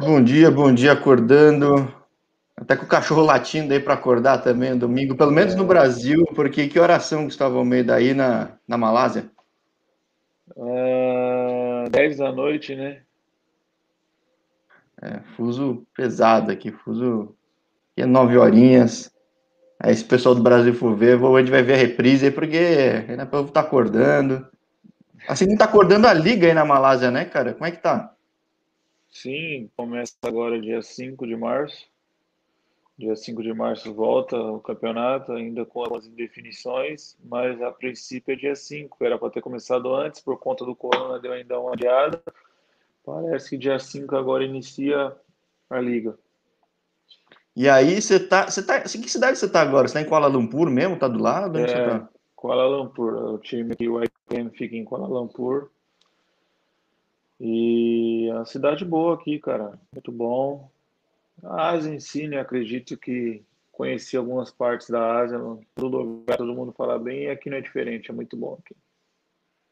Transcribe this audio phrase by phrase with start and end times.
[0.00, 1.92] Bom dia, bom dia, acordando.
[2.56, 6.24] Até com o cachorro latindo aí para acordar também no domingo, pelo menos no Brasil,
[6.36, 9.28] porque que oração Gustavo Almeida aí na, na Malásia?
[10.54, 13.02] Uh, 10 da noite, né?
[15.02, 17.34] É, fuso pesado aqui, fuso
[17.96, 19.12] é nove horinhas.
[19.80, 23.04] Aí se o pessoal do Brasil for ver, a gente vai ver a reprise, porque
[23.08, 24.46] ainda o povo tá acordando.
[25.26, 27.52] Assim não tá acordando a liga aí na Malásia, né, cara?
[27.52, 28.14] Como é que tá?
[29.10, 31.88] Sim, começa agora dia 5 de março.
[32.98, 38.36] Dia 5 de março volta o campeonato, ainda com algumas indefinições, mas a princípio é
[38.36, 38.96] dia 5.
[39.04, 42.20] Era para ter começado antes, por conta do corona deu ainda uma adiada.
[43.04, 45.16] Parece que dia 5 agora inicia
[45.70, 46.18] a liga.
[47.54, 48.48] E aí você tá.
[48.48, 48.78] Você tá.
[48.78, 49.88] Em que cidade você tá agora?
[49.88, 50.96] Você tá em Kuala Lumpur mesmo?
[50.96, 51.58] Tá do lado?
[51.58, 52.08] É, tá?
[52.36, 53.14] Kuala Lumpur.
[53.14, 55.68] O time aqui, o IPM, fica em Kuala Lumpur.
[57.40, 59.78] E é uma cidade boa aqui, cara.
[59.92, 60.70] Muito bom.
[61.42, 62.40] A Ásia em si, né?
[62.40, 63.42] Acredito que
[63.78, 65.38] conheci algumas partes da Ásia,
[65.76, 68.74] todo, todo mundo fala bem, e aqui não é diferente, é muito bom aqui.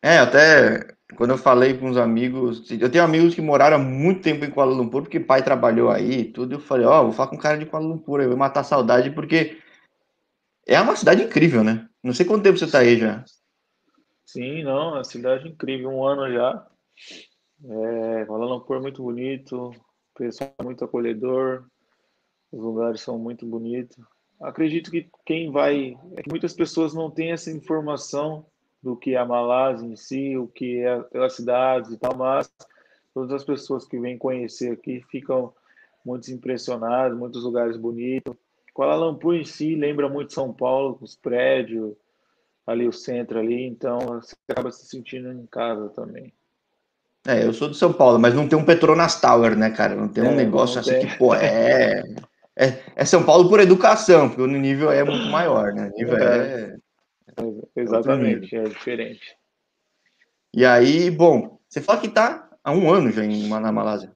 [0.01, 4.45] É, até quando eu falei com uns amigos, eu tenho amigos que moraram muito tempo
[4.45, 7.31] em Kuala Lumpur, porque pai trabalhou aí e tudo, eu falei, ó, oh, vou falar
[7.31, 9.61] com um cara de Kuala Lumpur, eu vou matar a saudade, porque
[10.65, 11.89] é uma cidade incrível, né?
[12.01, 13.25] Não sei quanto tempo você tá aí já.
[14.25, 16.65] Sim, não, é uma cidade incrível, um ano já.
[17.65, 21.65] É, Kuala Lumpur muito bonito, o pessoal muito acolhedor,
[22.53, 23.97] os lugares são muito bonitos.
[24.41, 28.45] Acredito que quem vai, é que muitas pessoas não têm essa informação
[28.83, 32.53] do que é a Malásia em si, o que é pelas cidades e tal, mas
[33.15, 35.53] todas as pessoas que vêm conhecer aqui ficam
[36.05, 38.37] muito impressionadas, muitos lugares bonitos.
[38.75, 41.97] Kuala Lumpur em si lembra muito São Paulo, os prédios,
[42.67, 46.33] ali o centro ali, então você acaba se sentindo em casa também.
[47.27, 49.97] É, eu sou de São Paulo, mas não tem um Petronas Tower, né, cara?
[49.97, 51.09] Não tem um é, negócio assim tem.
[51.09, 52.05] que, pô, é,
[52.55, 55.91] é, é, São Paulo por educação, porque o nível é muito maior, né?
[55.93, 56.77] O nível é.
[57.37, 59.37] é exatamente, é diferente.
[60.55, 64.13] E aí, bom, você fala que tá há um ano já em, na Malásia.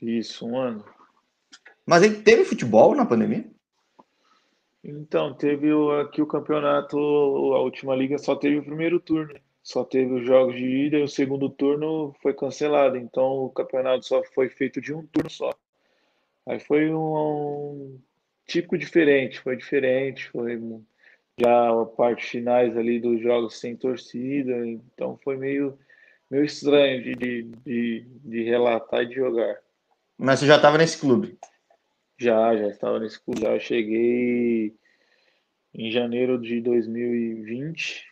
[0.00, 0.84] Isso, um ano.
[1.84, 3.44] Mas ele teve futebol na pandemia?
[4.82, 5.68] Então, teve
[6.00, 10.56] aqui o campeonato, a última liga só teve o primeiro turno só teve os jogos
[10.56, 12.96] de ida e o segundo turno foi cancelado.
[12.96, 15.52] Então o campeonato só foi feito de um turno só.
[16.46, 18.00] Aí foi um, um
[18.46, 20.58] típico diferente, foi diferente, foi
[21.38, 25.78] já a parte finais ali dos jogos sem torcida, então foi meio,
[26.30, 29.58] meio estranho de, de, de, de relatar e de jogar.
[30.18, 31.38] Mas você já estava nesse clube?
[32.18, 33.40] Já, já estava nesse clube.
[33.40, 34.74] Já cheguei
[35.72, 38.09] em janeiro de 2020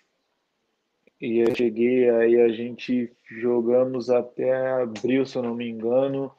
[1.20, 6.32] e eu cheguei, aí a gente jogamos até abril, se eu não me engano,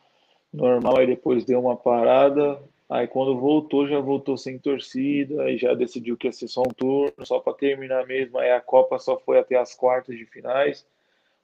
[0.54, 5.74] normal, aí depois deu uma parada, aí quando voltou, já voltou sem torcida, aí já
[5.74, 9.18] decidiu que ia ser só um turno, só para terminar mesmo, aí a Copa só
[9.20, 10.88] foi até as quartas de finais,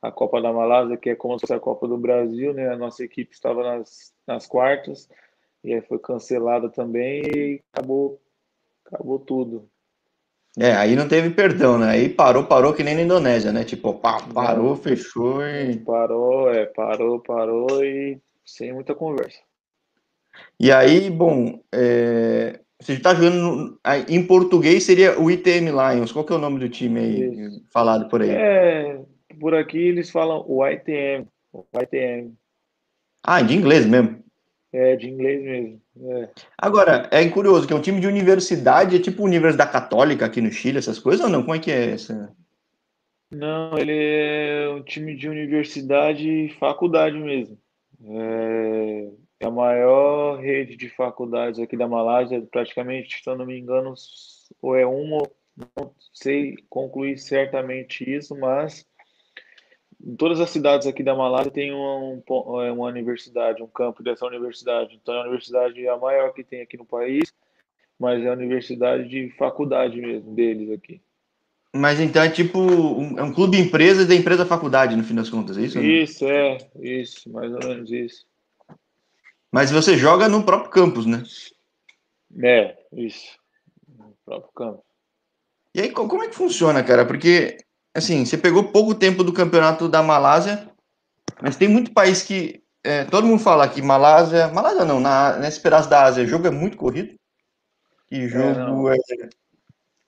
[0.01, 2.77] a Copa da Malásia, que é como se fosse a Copa do Brasil, né, a
[2.77, 5.09] nossa equipe estava nas, nas quartas,
[5.63, 8.21] e aí foi cancelada também, e acabou,
[8.85, 9.69] acabou tudo.
[10.57, 11.89] É, aí não teve perdão, né?
[11.89, 13.65] Aí parou, parou que nem na Indonésia, né?
[13.65, 15.77] Tipo, pá, parou, fechou e.
[15.79, 19.39] Parou, é, parou, parou e sem muita conversa.
[20.59, 22.59] E aí, bom, é...
[22.79, 23.77] você está jogando
[24.07, 26.11] em português seria o ITM Lions.
[26.11, 27.65] Qual que é o nome do time aí Isso.
[27.71, 28.29] falado por aí?
[28.29, 29.01] É,
[29.39, 32.33] por aqui eles falam o ITM, o ITM.
[33.21, 34.24] Ah, de inglês mesmo.
[34.75, 35.81] É, de inglês mesmo.
[36.11, 36.29] É.
[36.57, 40.51] Agora, é curioso que é um time de universidade, é tipo Universidade Católica aqui no
[40.51, 41.43] Chile, essas coisas ou não?
[41.43, 42.35] Como é que é essa?
[43.31, 47.57] Não, ele é um time de universidade e faculdade mesmo.
[48.03, 49.09] É,
[49.39, 53.93] é a maior rede de faculdades aqui da Malásia, praticamente, se eu não me engano,
[54.61, 55.23] ou é uma,
[55.55, 58.85] não sei concluir certamente isso, mas
[60.05, 62.21] em todas as cidades aqui da Malásia tem uma,
[62.63, 64.99] é, uma universidade, um campo dessa universidade.
[65.01, 67.33] Então é a universidade a maior que tem aqui no país,
[67.99, 71.01] mas é a universidade de faculdade mesmo deles aqui.
[71.75, 75.29] Mas então é tipo um, é um clube empresa da empresa faculdade, no fim das
[75.29, 75.79] contas, é isso?
[75.79, 78.25] Isso, é, isso, mais ou menos isso.
[79.51, 81.23] Mas você joga no próprio campus, né?
[82.41, 83.37] É, isso.
[83.87, 84.85] No próprio campus.
[85.73, 87.05] E aí, como é que funciona, cara?
[87.05, 87.57] Porque
[87.95, 90.69] assim, você pegou pouco tempo do campeonato da Malásia,
[91.41, 92.61] mas tem muito país que.
[92.83, 94.49] É, todo mundo fala que Malásia.
[94.49, 97.15] Malásia não, na, nesse pedaço da Ásia, o jogo é muito corrido.
[98.11, 98.95] E jogo é.
[98.95, 99.29] é...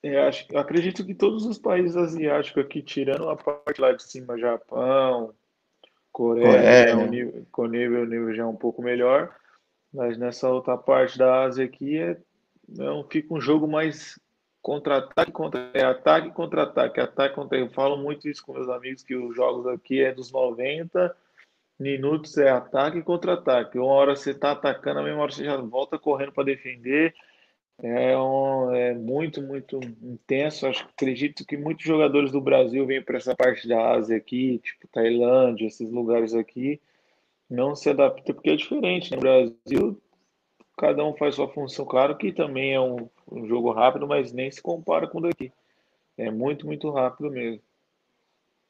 [0.04, 4.38] Eu, acho, acredito que todos os países asiáticos aqui, tirando a parte lá de cima,
[4.38, 5.34] Japão,
[6.12, 6.90] Coreia, Coreia.
[6.90, 9.36] É um nível, com nível, nível já é um pouco melhor,
[9.92, 12.16] mas nessa outra parte da Ásia aqui é,
[12.70, 14.20] não, fica um jogo mais
[14.62, 19.16] contra-ataque, contra, é ataque contra-ataque, ataque contra Eu falo muito isso com meus amigos, que
[19.16, 21.16] os jogos aqui é dos 90
[21.80, 23.78] minutos, é ataque e contra-ataque.
[23.78, 27.14] Uma hora você está atacando, a mesma hora você já volta correndo para defender.
[27.80, 30.66] É, um, é muito, muito intenso.
[30.66, 34.88] Acho, acredito que muitos jogadores do Brasil vêm para essa parte da Ásia aqui, tipo
[34.88, 36.82] Tailândia, esses lugares aqui,
[37.50, 39.12] não se adaptam porque é diferente.
[39.12, 39.18] Né?
[39.18, 40.02] No Brasil,
[40.78, 41.86] cada um faz sua função.
[41.86, 45.52] Claro que também é um, um jogo rápido, mas nem se compara com o daqui.
[46.18, 47.62] É muito, muito rápido mesmo.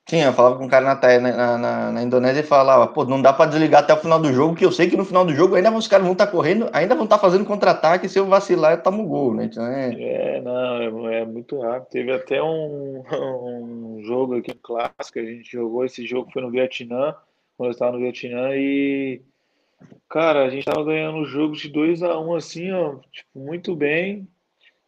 [0.09, 3.21] Sim, eu falava com um cara na, na, na, na Indonésia e falava, pô, não
[3.21, 5.36] dá para desligar até o final do jogo, que eu sei que no final do
[5.36, 8.18] jogo ainda os caras vão estar tá correndo, ainda vão estar tá fazendo contra-ataque, se
[8.18, 9.45] eu vacilar eu tomo gol, né?
[9.51, 10.38] Então, é...
[10.38, 11.89] é, não, é, é, muito rápido.
[11.89, 16.51] Teve até um, um jogo aqui, um clássico, a gente jogou, esse jogo foi no
[16.51, 17.13] Vietnã,
[17.57, 19.21] quando eu estava no Vietnã, e
[20.09, 23.39] Cara, a gente tava ganhando o jogo de 2 a 1 um, assim, ó, tipo,
[23.39, 24.27] muito bem.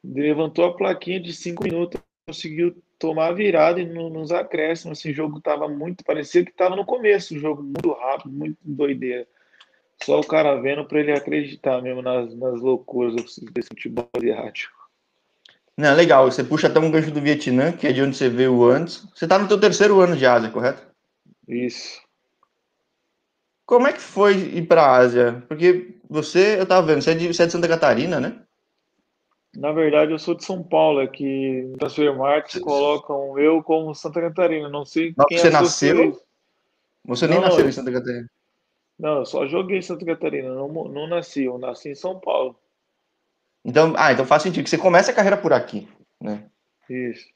[0.04, 5.00] Levantou a plaquinha de 5 minutos, conseguiu tomar a virada e nos acréscimos.
[5.00, 8.58] Assim, o jogo tava muito, parecia que tava no começo, o jogo muito rápido, muito
[8.64, 9.28] doideira.
[10.04, 13.16] Só o cara vendo para ele acreditar mesmo nas, nas loucuras
[13.52, 14.80] desse futebol asiático.
[15.78, 16.30] Não, legal.
[16.30, 19.06] Você puxa até um gancho do Vietnã, que é de onde você veio antes.
[19.14, 20.86] Você tá no teu terceiro ano de Ásia, correto?
[21.48, 22.02] Isso.
[23.70, 25.44] Como é que foi ir para a Ásia?
[25.48, 28.42] Porque você, eu tava vendo, você é, de, você é de Santa Catarina, né?
[29.56, 34.22] Na verdade, eu sou de São Paulo, é que Transfer Market colocam eu como Santa
[34.22, 34.70] Catarina.
[34.70, 36.20] Não sei quem você nasceu?
[37.06, 38.28] Você nem não, nasceu em Santa Catarina?
[38.98, 42.56] Não, eu só joguei em Santa Catarina, não, não nasci, eu nasci em São Paulo.
[43.64, 45.88] Então, ah, então faz sentido que você começa a carreira por aqui,
[46.20, 46.44] né?
[46.90, 47.28] Isso.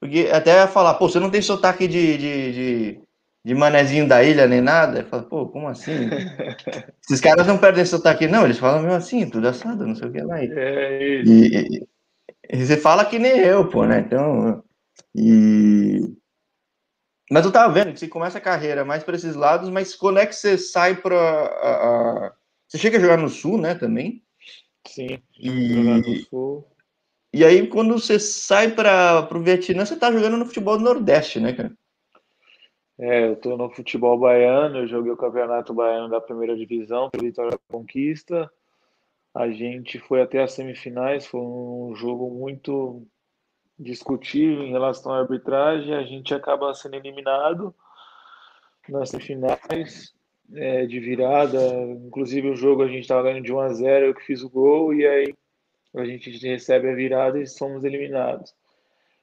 [0.00, 3.02] Porque até falar, pô, você não tem sotaque de, de, de
[3.44, 5.04] de manezinho da ilha nem nada.
[5.04, 5.92] Fala, pô, como assim?
[7.02, 8.44] Esses caras não perdem sotaque, não.
[8.44, 10.38] Eles falam mesmo assim, tudo assado, não sei o que lá.
[10.40, 11.32] É isso.
[11.32, 11.86] E,
[12.50, 14.00] e, você fala que nem eu, pô, né?
[14.00, 14.62] Então.
[15.14, 16.00] E.
[17.30, 20.18] Mas eu tava vendo que você começa a carreira mais para esses lados, mas quando
[20.18, 22.34] é que você sai para.
[22.68, 24.22] Você chega a jogar no Sul, né, também?
[24.86, 25.74] Sim, e...
[25.74, 26.66] jogar no Sul.
[27.32, 31.38] E aí, quando você sai para o Vietnã, você tá jogando no futebol do Nordeste,
[31.38, 31.72] né, cara?
[33.02, 37.24] É, eu estou no futebol baiano, eu joguei o campeonato baiano da primeira divisão, pelo
[37.24, 38.52] Vitória Conquista.
[39.34, 43.06] A gente foi até as semifinais, foi um jogo muito
[43.78, 45.94] discutível em relação à arbitragem.
[45.94, 47.74] A gente acaba sendo eliminado
[48.86, 50.12] nas semifinais
[50.52, 51.58] é, de virada.
[52.06, 54.50] Inclusive, o jogo a gente estava ganhando de 1 a 0, eu que fiz o
[54.50, 55.34] gol, e aí
[55.94, 58.54] a gente recebe a virada e somos eliminados.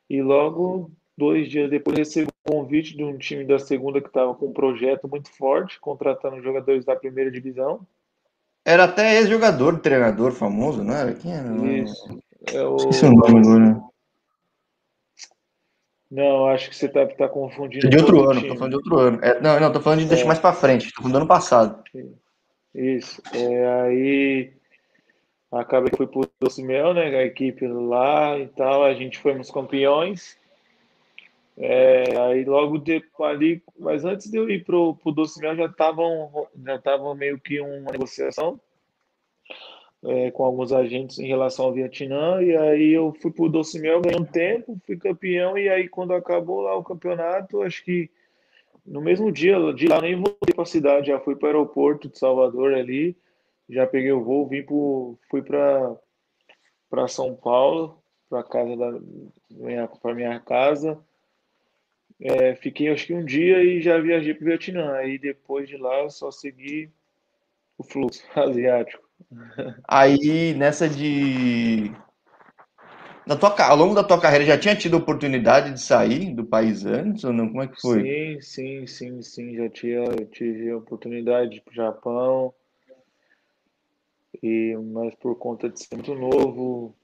[0.10, 4.34] E logo Dois dias depois recebi um convite de um time da segunda que estava
[4.34, 7.82] com um projeto muito forte, contratando jogadores da primeira divisão.
[8.66, 11.14] Era até ex-jogador, treinador famoso, não era?
[11.14, 11.48] Quem era?
[11.66, 12.20] Isso.
[12.54, 12.76] É o...
[12.78, 13.88] Esqueci o nome agora.
[16.10, 17.90] Não, acho que você está tá confundindo.
[17.90, 19.20] De outro ano, tô falando de outro ano.
[19.22, 20.10] É, não, não, tô falando de é.
[20.10, 21.84] deixa mais para frente, tô falando do ano passado.
[22.74, 23.22] Isso.
[23.34, 24.54] É, aí
[25.52, 27.08] acabei fui pro Docimel, né?
[27.08, 28.86] A equipe lá e tal.
[28.86, 30.38] A gente fomos campeões.
[31.60, 35.66] É, aí logo depois ali, mas antes de eu ir pro, pro Doce Mel já
[35.66, 38.60] estavam já tava meio que uma negociação
[40.06, 44.02] é, com alguns agentes em relação ao Vietnã, e aí eu fui pro Doce Mel,
[44.02, 48.10] ganhei um tempo, fui campeão, e aí quando acabou lá o campeonato, acho que
[48.86, 52.08] no mesmo dia, de lá nem voltei para a cidade, já fui para o aeroporto
[52.08, 53.18] de Salvador ali,
[53.68, 59.00] já peguei o voo, vim pro, fui para São Paulo, para casa da
[59.50, 60.98] minha, para minha casa
[62.20, 64.94] é, fiquei acho que um dia e já viajei para o Vietnã.
[64.94, 66.90] Aí depois de lá eu só segui
[67.78, 69.08] o fluxo asiático.
[69.88, 71.92] Aí nessa de.
[73.26, 76.86] Na tua, ao longo da tua carreira já tinha tido oportunidade de sair do país
[76.86, 77.50] antes ou não?
[77.50, 78.02] Como é que foi?
[78.02, 79.56] Sim, sim, sim, sim.
[79.56, 82.54] Já tinha, tive a oportunidade de ir para o Japão.
[84.42, 86.96] E, mas por conta de ser muito novo.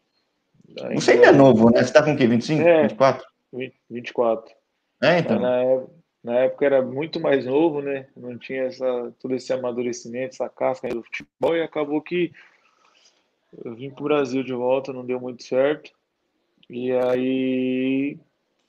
[0.79, 0.95] Ainda...
[0.95, 1.79] Você ainda é novo, né?
[1.79, 2.25] Você está com o quê?
[2.25, 2.61] 25?
[2.61, 3.27] É, 24?
[3.51, 4.55] 20, 24.
[5.03, 5.37] É, então.
[5.37, 5.93] Na época,
[6.23, 8.07] na, época era muito mais novo, né?
[8.15, 12.31] Não tinha essa, todo esse amadurecimento, essa casca do futebol, e acabou que
[13.65, 15.91] eu vim para o Brasil de volta, não deu muito certo.
[16.69, 18.17] E aí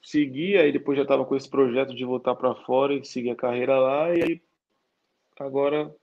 [0.03, 3.37] segui, aí depois já estava com esse projeto de voltar para fora e seguir a
[3.37, 4.43] carreira lá, e aí
[5.39, 5.95] agora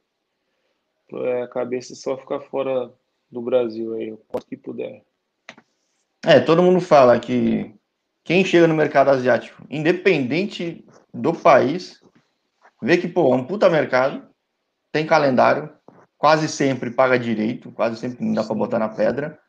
[1.14, 2.90] é, a cabeça só ficar fora
[3.30, 5.04] do Brasil aí, o quanto que puder.
[6.26, 7.76] É, todo mundo fala que
[8.24, 12.00] quem chega no mercado asiático, independente do país,
[12.82, 14.24] vê que, pô, é um puta mercado,
[14.92, 15.70] tem calendário,
[16.18, 19.40] quase sempre paga direito, quase sempre não dá para botar na pedra.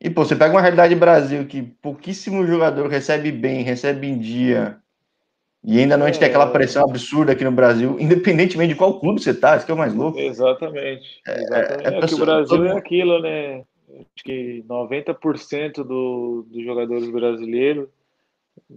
[0.00, 4.80] E, pô, você pega uma realidade Brasil que pouquíssimo jogador recebe bem, recebe em dia,
[5.62, 6.52] e ainda não a gente tem aquela é.
[6.52, 9.78] pressão absurda aqui no Brasil, independentemente de qual clube você tá, isso que é o
[9.78, 10.18] mais louco.
[10.18, 11.20] Exatamente.
[11.26, 11.86] É, exatamente.
[11.86, 13.62] É, é, é que o Brasil é aquilo, né?
[13.96, 17.88] Acho que 90% do, dos jogadores brasileiros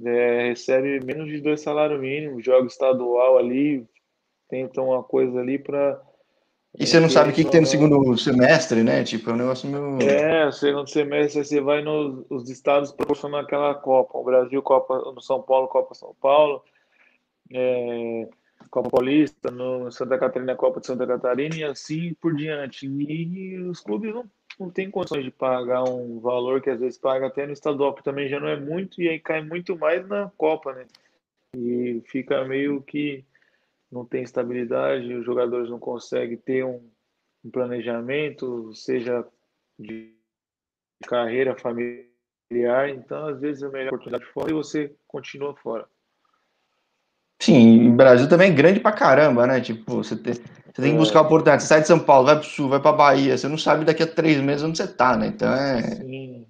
[0.05, 3.85] é, recebe menos de dois salários mínimos, joga estadual ali,
[4.49, 6.01] tentam uma coisa ali para
[6.79, 9.03] e você não sabe o que, que, tem no segundo semestre, né?
[9.03, 10.09] Tipo, é um negócio meio.
[10.09, 14.17] É, segundo semestre você vai nos estados proporcionando aquela Copa.
[14.17, 16.63] O Brasil, Copa no São Paulo, Copa São Paulo,
[17.53, 18.27] é,
[18.71, 22.87] Copa Paulista, no Santa Catarina, Copa de Santa Catarina e assim por diante.
[22.87, 24.25] E os clubes não,
[24.59, 28.03] não têm condições de pagar um valor que às vezes paga até no estadual, que
[28.03, 30.85] também já não é muito, e aí cai muito mais na Copa, né?
[31.55, 33.25] E fica meio que
[33.91, 36.81] não tem estabilidade, os jogadores não conseguem ter um,
[37.45, 39.25] um planejamento, seja
[39.77, 40.13] de
[41.05, 45.87] carreira familiar, então às vezes é melhor oportunidade fora e você continua fora.
[47.43, 49.59] Sim, o Brasil também é grande pra caramba, né?
[49.59, 51.21] Tipo, você tem, você tem que buscar é.
[51.23, 51.63] oportunidade.
[51.63, 54.01] Você sai de São Paulo, vai pro Sul, vai pra Bahia, você não sabe daqui
[54.01, 55.27] a três meses onde você tá, né?
[55.27, 55.81] Então é.
[55.81, 56.47] Sim,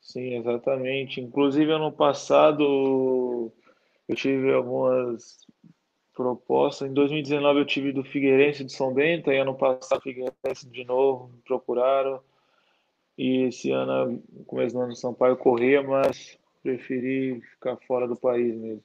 [0.00, 1.20] sim, exatamente.
[1.20, 3.52] Inclusive, ano passado
[4.08, 5.46] eu tive algumas
[6.12, 6.88] proposta.
[6.88, 11.28] Em 2019 eu tive do Figueirense de São Bento, aí ano passado Figueirense de novo,
[11.28, 12.20] me procuraram.
[13.16, 18.16] E esse ano, no começo do ano, São Paulo corria, mas preferi ficar fora do
[18.16, 18.82] país mesmo.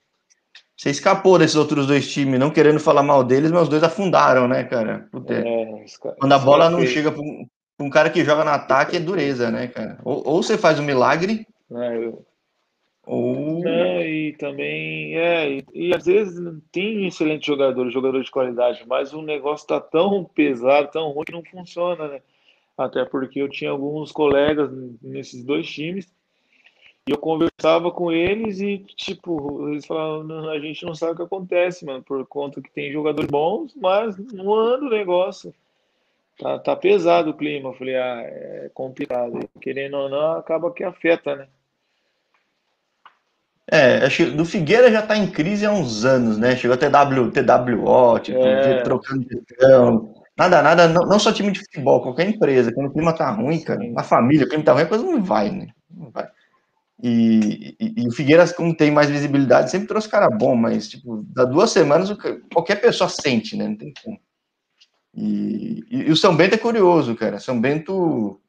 [0.78, 4.48] Você escapou desses outros dois times, não querendo falar mal deles, mas os dois afundaram,
[4.48, 5.10] né, cara?
[5.28, 5.86] É,
[6.20, 7.48] Quando a bola não chega para um,
[7.80, 9.98] um, cara que joga no ataque, é dureza, né, cara?
[10.06, 12.24] Ou, ou você faz um milagre, é, eu...
[13.08, 13.66] Ou...
[13.66, 16.38] E também, é, e, e, às vezes
[16.72, 21.32] tem excelentes jogadores, jogadores de qualidade, mas o negócio tá tão pesado, tão ruim que
[21.32, 22.22] não funciona, né?
[22.78, 24.70] Até porque eu tinha alguns colegas
[25.02, 26.14] nesses dois times
[27.08, 31.22] e eu conversava com eles e, tipo, eles falavam, a gente não sabe o que
[31.24, 35.54] acontece, mano, por conta que tem jogadores bons, mas não anda o negócio.
[36.38, 37.70] Tá, tá pesado o clima.
[37.70, 39.40] Eu falei, ah, é complicado.
[39.62, 41.48] Querendo ou não, acaba que afeta, né?
[43.70, 46.56] É, acho que do Figueira já está em crise há uns anos, né?
[46.56, 48.82] Chegou até w, TWO, tipo, é.
[48.82, 50.14] trocando de gestão.
[50.38, 52.72] Nada, nada, não, não, só time de futebol, qualquer empresa.
[52.72, 55.24] Quando o clima tá ruim, cara, na família, o clima tá ruim, a coisa não
[55.24, 55.68] vai, né?
[55.90, 56.30] Não vai.
[57.02, 61.24] E, e, e, o Figueiras, como tem mais visibilidade, sempre trouxe cara bom, mas, tipo,
[61.24, 62.10] da duas semanas,
[62.52, 63.68] qualquer pessoa sente, né?
[63.68, 64.20] Não tem como.
[65.14, 67.40] E, e, o São Bento é curioso, cara.
[67.40, 68.40] São Bento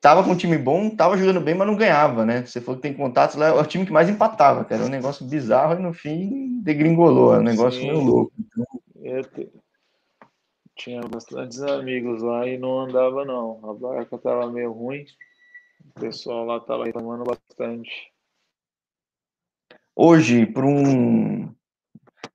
[0.00, 2.44] tava com um time bom, tava jogando bem, mas não ganhava, né?
[2.44, 4.82] Você falou que tem contatos lá, é o time que mais empatava, cara.
[4.82, 7.86] É um negócio bizarro e no fim degringolou, é um negócio Sim.
[7.86, 8.32] meio louco.
[8.38, 8.64] Então...
[9.00, 9.48] Eu te...
[10.76, 13.60] tinha bastantes amigos lá e não andava, não.
[13.62, 15.04] A barca tava meio ruim,
[15.94, 18.12] o pessoal lá tava reclamando bastante.
[19.94, 21.54] Hoje, para um.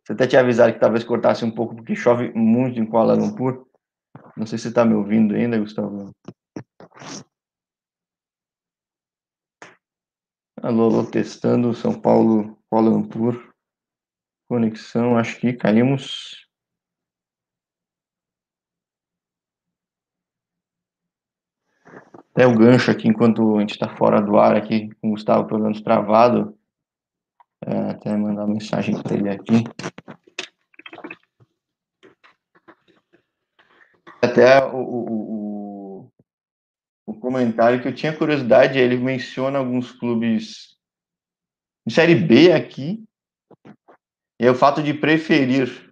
[0.04, 3.68] Você até tinha avisado que talvez cortasse um pouco, porque chove muito em Kuala Lumpur.
[4.36, 6.12] Não sei se você está me ouvindo ainda, Gustavo.
[10.62, 13.54] Alô, alô, testando São Paulo, Kuala Lumpur.
[14.48, 16.47] Conexão, acho que caímos.
[22.38, 25.48] Até o gancho aqui, enquanto a gente está fora do ar aqui, com o Gustavo
[25.48, 26.56] pelo menos travado.
[27.66, 29.64] É, até mandar uma mensagem para ele aqui.
[34.22, 36.12] Até o, o,
[37.08, 40.78] o comentário que eu tinha curiosidade, ele menciona alguns clubes
[41.88, 43.04] de Série B aqui,
[44.40, 45.92] e é o fato de preferir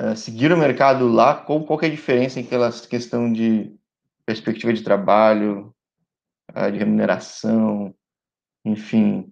[0.00, 3.76] uh, seguir o mercado lá, qual, qual é a diferença em aquela questão de
[4.26, 5.72] perspectiva de trabalho,
[6.72, 7.94] de remuneração,
[8.64, 9.30] enfim.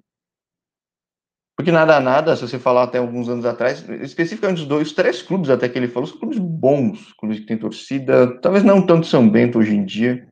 [1.56, 5.50] Porque nada nada, se você falar até alguns anos atrás, especificamente os dois, três clubes
[5.50, 9.28] até que ele falou, são clubes bons, clubes que têm torcida, talvez não tanto São
[9.28, 10.26] Bento hoje em dia,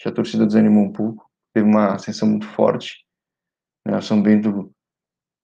[0.00, 3.04] que a torcida desanimou um pouco, teve uma ascensão muito forte.
[3.86, 4.00] Né?
[4.00, 4.72] São Bento,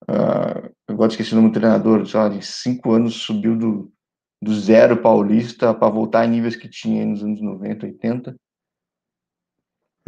[0.08, 3.92] uh, gosto de esquecer o nome do treinador, sei lá, de cinco anos subiu do,
[4.42, 8.36] do zero paulista para voltar a níveis que tinha nos anos 90, 80.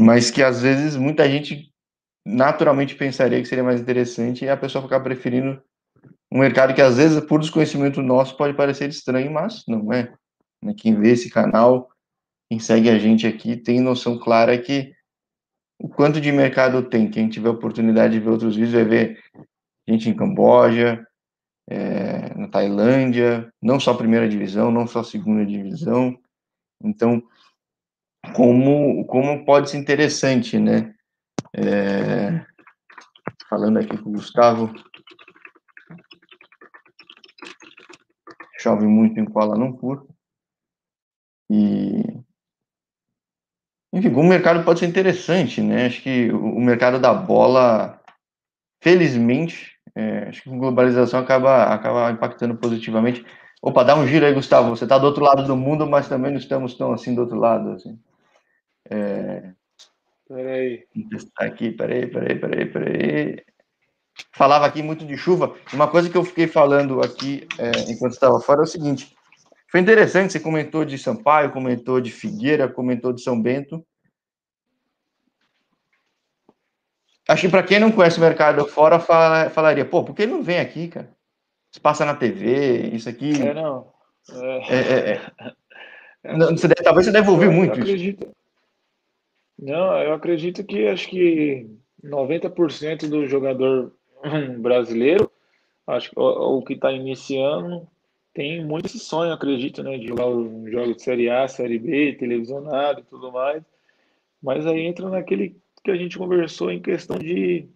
[0.02, 1.70] Mas que às vezes muita gente
[2.26, 5.60] naturalmente pensaria que seria mais interessante e a pessoa ficar preferindo
[6.30, 10.12] um mercado que às vezes, por desconhecimento nosso, pode parecer estranho, mas não é.
[10.62, 10.74] Né?
[10.76, 11.92] Quem vê esse canal
[12.52, 14.94] quem segue a gente aqui tem noção clara que
[15.80, 17.10] o quanto de mercado tem.
[17.10, 19.18] Quem tiver oportunidade de ver outros vídeos vai ver
[19.88, 21.02] gente em Camboja,
[21.66, 26.14] é, na Tailândia, não só primeira divisão, não só segunda divisão.
[26.84, 27.22] Então,
[28.34, 30.94] como, como pode ser interessante, né?
[31.54, 32.44] É,
[33.48, 34.72] falando aqui com o Gustavo,
[38.58, 40.06] chove muito em Kuala Lumpur.
[41.50, 42.02] E,
[43.92, 45.86] enfim, o mercado pode ser interessante, né?
[45.86, 48.00] Acho que o mercado da bola,
[48.82, 53.24] felizmente, é, acho que a globalização acaba, acaba impactando positivamente.
[53.60, 54.70] Opa, dá um giro aí, Gustavo.
[54.70, 57.38] Você está do outro lado do mundo, mas também não estamos tão assim do outro
[57.38, 57.72] lado.
[57.72, 57.98] Assim.
[58.90, 59.52] É...
[60.28, 60.84] Peraí.
[61.36, 63.44] Aqui, peraí, peraí, peraí, peraí.
[64.32, 65.54] Falava aqui muito de chuva.
[65.72, 69.14] Uma coisa que eu fiquei falando aqui é, enquanto estava fora é o seguinte:
[69.70, 73.84] foi interessante, você comentou de Sampaio, comentou de Figueira, comentou de São Bento.
[77.28, 80.42] Acho que para quem não conhece o mercado fora, fala, falaria, pô, por que não
[80.42, 81.10] vem aqui, cara?
[81.70, 83.40] Se passa na TV, isso aqui.
[83.40, 83.92] É, não.
[84.68, 84.74] É...
[84.74, 85.20] É,
[86.24, 88.24] é, não você deve, talvez você deve ouvir muito acredito...
[88.24, 88.41] isso.
[89.62, 91.70] Não, eu acredito que acho que
[92.02, 93.94] 90% do jogador
[94.58, 95.30] brasileiro,
[95.86, 97.86] acho que o, o que está iniciando,
[98.34, 102.14] tem muito esse sonho, acredito, né, de jogar um jogo de Série A, Série B,
[102.14, 103.62] televisionado e tudo mais.
[104.42, 107.68] Mas aí entra naquele que a gente conversou em questão de,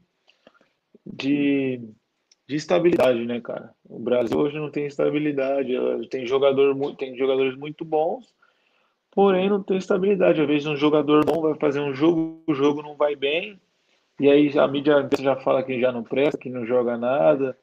[1.07, 1.81] de,
[2.49, 3.73] de estabilidade, né, cara?
[3.85, 5.73] O Brasil hoje não tem estabilidade,
[6.11, 8.35] tem, jogador, tem jogadores muito bons,
[9.17, 10.41] porém não tem estabilidade.
[10.41, 13.61] Às vezes um jogador bom vai fazer um jogo, o jogo não vai bem,
[14.21, 17.57] e aí a mídia já fala que já não presta, que não joga nada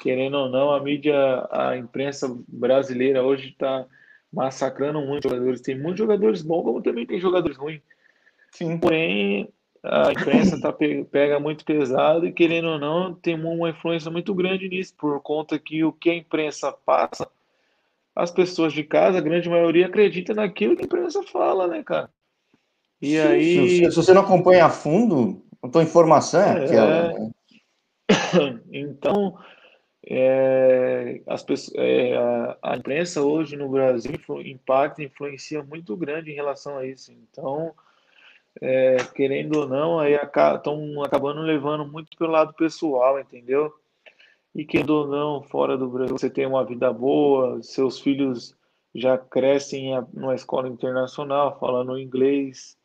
[0.00, 3.86] querendo ou não, a mídia, a imprensa brasileira hoje está
[4.32, 5.60] massacrando muitos jogadores.
[5.60, 7.82] Tem muitos jogadores bons, como também tem jogadores ruins.
[8.50, 8.78] Sim.
[8.78, 9.48] Porém,
[9.82, 14.68] a imprensa tá, pega muito pesado e, querendo ou não, tem uma influência muito grande
[14.68, 17.28] nisso, por conta que o que a imprensa passa,
[18.14, 22.10] as pessoas de casa, a grande maioria, acredita naquilo que a imprensa fala, né, cara?
[23.00, 23.90] E Sim, aí.
[23.90, 27.18] Se, você não acompanha a fundo, a tua informação é, é aquela.
[27.18, 27.30] Né?
[28.72, 29.38] Então,
[30.06, 34.12] é, as pessoas, é, a, a, imprensa hoje no Brasil
[34.44, 37.12] impacta, influencia muito grande em relação a isso.
[37.12, 37.72] Então,
[38.60, 43.72] é, querendo ou não, aí estão acabando levando muito pelo lado pessoal, entendeu?
[44.54, 48.56] E querendo ou não, fora do Brasil, você tem uma vida boa, seus filhos
[48.94, 52.76] já crescem numa escola internacional, falando inglês.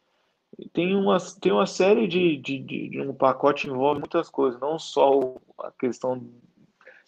[0.72, 5.36] Tem uma, tem uma série de, de, de, um pacote envolve muitas coisas, não só
[5.60, 6.24] a questão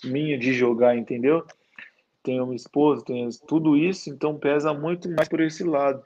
[0.04, 1.46] minha de jogar, entendeu?
[2.24, 6.04] Tenho uma esposa, tenho tudo isso, então pesa muito mais por esse lado.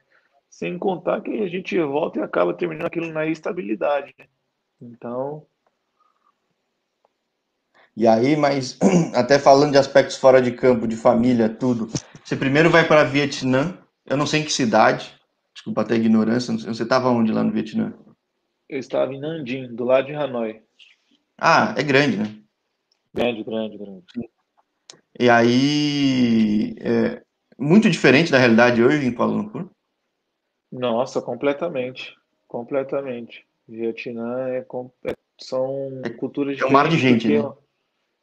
[0.49, 4.13] Sem contar que a gente volta e acaba terminando aquilo na estabilidade.
[4.19, 4.27] Né?
[4.81, 5.47] Então.
[7.95, 8.77] E aí, mas
[9.13, 11.87] até falando de aspectos fora de campo, de família, tudo.
[12.23, 15.13] Você primeiro vai para Vietnã, eu não sei em que cidade,
[15.53, 17.93] desculpa até a ignorância, você estava onde lá no Vietnã?
[18.69, 20.61] Eu estava em Nanjing, do lado de Hanoi.
[21.37, 22.35] Ah, é grande, né?
[23.13, 24.05] Grande, grande, grande.
[25.19, 27.21] E aí, é
[27.59, 29.69] muito diferente da realidade hoje em Kuala Lumpur?
[30.71, 32.15] Nossa, completamente.
[32.47, 33.45] Completamente.
[33.67, 34.65] Vietnã é,
[35.05, 36.61] é são é, culturas diferentes.
[36.61, 37.53] É um mar de gente, né?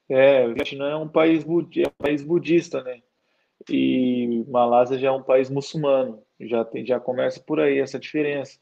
[0.09, 3.01] É, Vietnã é um país, é um país budista, né?
[3.69, 6.23] E Malásia já é um país muçulmano.
[6.41, 8.59] Já, tem, já começa por aí essa diferença.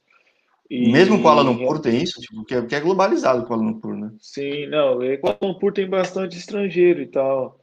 [0.69, 4.13] E, Mesmo Kuala Lumpur tem isso, tipo, que, é, que é globalizado Kuala Lumpur, né?
[4.19, 7.61] Sim, não, Kuala Lumpur tem bastante estrangeiro e tal,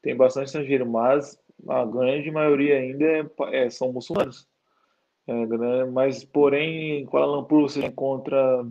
[0.00, 1.36] tem bastante estrangeiro, mas
[1.68, 4.46] a grande maioria ainda é, é, são muçulmanos.
[5.26, 8.64] É, mas, porém, em Kuala Lumpur você encontra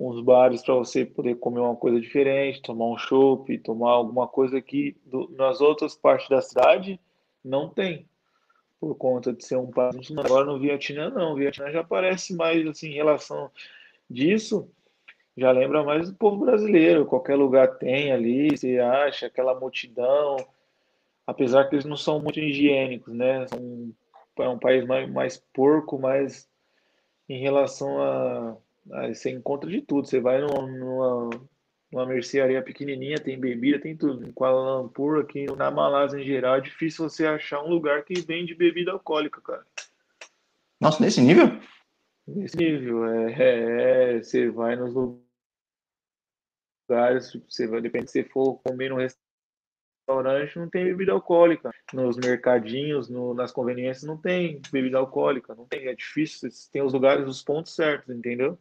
[0.00, 4.58] uns bares para você poder comer uma coisa diferente, tomar um chopp, tomar alguma coisa
[4.58, 6.98] que do, nas outras partes da cidade
[7.44, 8.08] não tem
[8.80, 10.10] por conta de ser um país.
[10.16, 13.50] Agora no Vietnã não, o Vietnã já parece mais assim em relação
[14.08, 14.70] disso,
[15.36, 20.36] já lembra mais do povo brasileiro, qualquer lugar tem ali, você acha aquela multidão,
[21.26, 23.46] apesar que eles não são muito higiênicos, né?
[23.48, 23.92] São,
[24.38, 26.48] é um país mais, mais porco, mas
[27.28, 28.56] em relação a,
[28.92, 30.06] a você encontra de tudo.
[30.06, 31.30] Você vai numa, numa
[31.92, 34.24] uma mercearia pequenininha, tem bebida, tem tudo.
[34.24, 38.20] Em Kuala Lumpur, aqui na Malásia em geral, é difícil você achar um lugar que
[38.20, 39.66] vende bebida alcoólica, cara.
[40.80, 41.46] Nossa, nesse nível?
[42.26, 44.94] Nesse nível, é, é, é você vai nos
[46.88, 48.96] lugares, você vai, depende se você for comer num
[50.06, 51.70] restaurante, não tem bebida alcoólica.
[51.92, 56.92] Nos mercadinhos, no, nas conveniências, não tem bebida alcoólica, não tem, é difícil, tem os
[56.92, 58.56] lugares, os pontos certos, entendeu?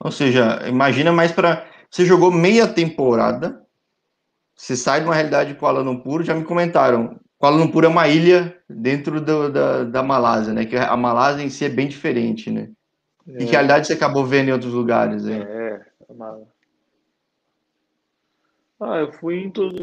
[0.00, 3.66] Ou seja, imagina mais para você jogou meia temporada
[4.58, 8.08] você sai de uma realidade de Kuala Lumpur, já me comentaram, Kuala Lumpur é uma
[8.08, 10.66] ilha dentro do, da, da Malásia, né?
[10.66, 12.68] Que a Malásia em si é bem diferente, né?
[13.28, 13.34] É.
[13.34, 15.40] E que realidade você acabou vendo em outros lugares aí?
[15.40, 16.42] É, é uma...
[18.80, 19.76] Ah, eu fui em todo...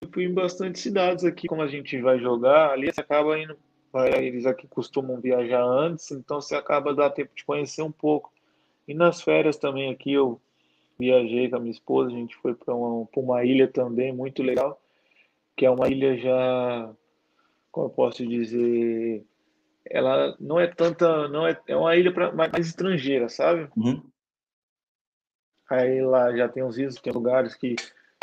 [0.00, 3.56] eu fui em bastante cidades aqui, como a gente vai jogar, ali você acaba indo,
[4.14, 8.31] eles aqui costumam viajar antes, então você acaba dando tempo de conhecer um pouco.
[8.86, 10.40] E nas férias também aqui eu
[10.98, 14.82] viajei com a minha esposa, a gente foi para uma, uma ilha também muito legal
[15.56, 16.92] que é uma ilha já,
[17.70, 19.24] como eu posso dizer,
[19.84, 23.68] ela não é tanta, não é, é uma ilha pra, mais, estrangeira, sabe?
[23.76, 24.02] Uhum.
[25.70, 27.76] Aí lá já tem uns rios, tem lugares que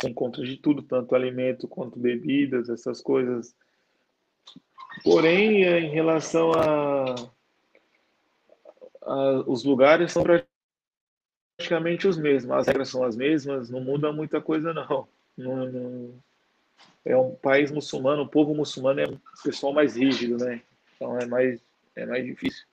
[0.04, 3.54] encontra de tudo, tanto alimento quanto bebidas, essas coisas.
[5.02, 7.14] Porém, em relação a,
[9.02, 10.22] a os lugares são
[11.60, 15.06] praticamente os mesmos, as regras são as mesmas, não muda muita coisa não.
[15.36, 16.14] não, não
[17.04, 20.60] é um país muçulmano, o povo muçulmano é um pessoal mais rígido, né?
[20.96, 21.60] Então é mais,
[21.96, 22.64] é mais difícil.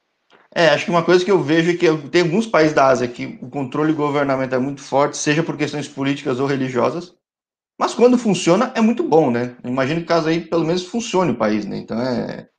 [0.54, 3.08] É, acho que uma coisa que eu vejo é que tem alguns países da Ásia
[3.08, 7.15] que o controle governamental é muito forte, seja por questões políticas ou religiosas,
[7.80, 9.56] mas quando funciona é muito bom, né?
[9.63, 11.78] Imagino que caso aí pelo menos funcione o país, né?
[11.78, 12.50] Então é.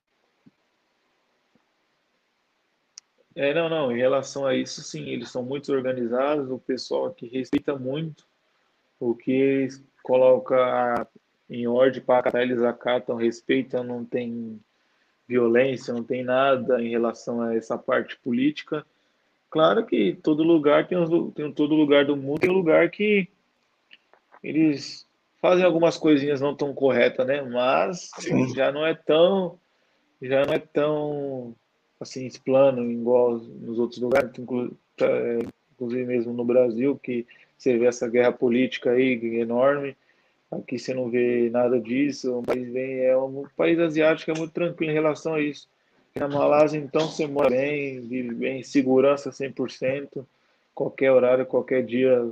[3.38, 3.92] É, não, não.
[3.92, 8.26] Em relação a isso, sim, eles são muito organizados, o pessoal aqui respeita muito
[8.98, 9.68] o que
[10.02, 11.06] coloca
[11.48, 14.60] em ordem para acatar, eles acatam, respeitam, não tem
[15.28, 18.84] violência, não tem nada em relação a essa parte política.
[19.48, 20.98] Claro que todo lugar tem,
[21.32, 23.28] tem todo lugar do mundo tem um lugar que
[24.42, 25.06] eles
[25.40, 27.40] fazem algumas coisinhas não tão corretas, né?
[27.40, 28.52] Mas Sim.
[28.52, 29.60] já não é tão
[30.20, 31.54] já não é tão
[32.00, 34.30] assim plano igual nos outros lugares,
[35.00, 35.38] é,
[35.72, 39.96] inclusive mesmo no Brasil que você vê essa guerra política aí enorme
[40.50, 42.38] Aqui você não vê nada disso.
[42.38, 45.68] Um país bem, é um país asiático é muito tranquilo em relação a isso.
[46.14, 50.26] Na Malásia, então, você mora bem, vive bem, segurança 100%.
[50.74, 52.30] Qualquer horário, qualquer dia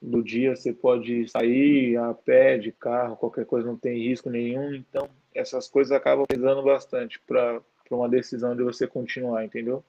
[0.00, 4.74] do dia você pode sair a pé, de carro, qualquer coisa, não tem risco nenhum.
[4.74, 7.60] Então, essas coisas acabam pesando bastante para
[7.96, 9.84] uma decisão de você continuar, entendeu?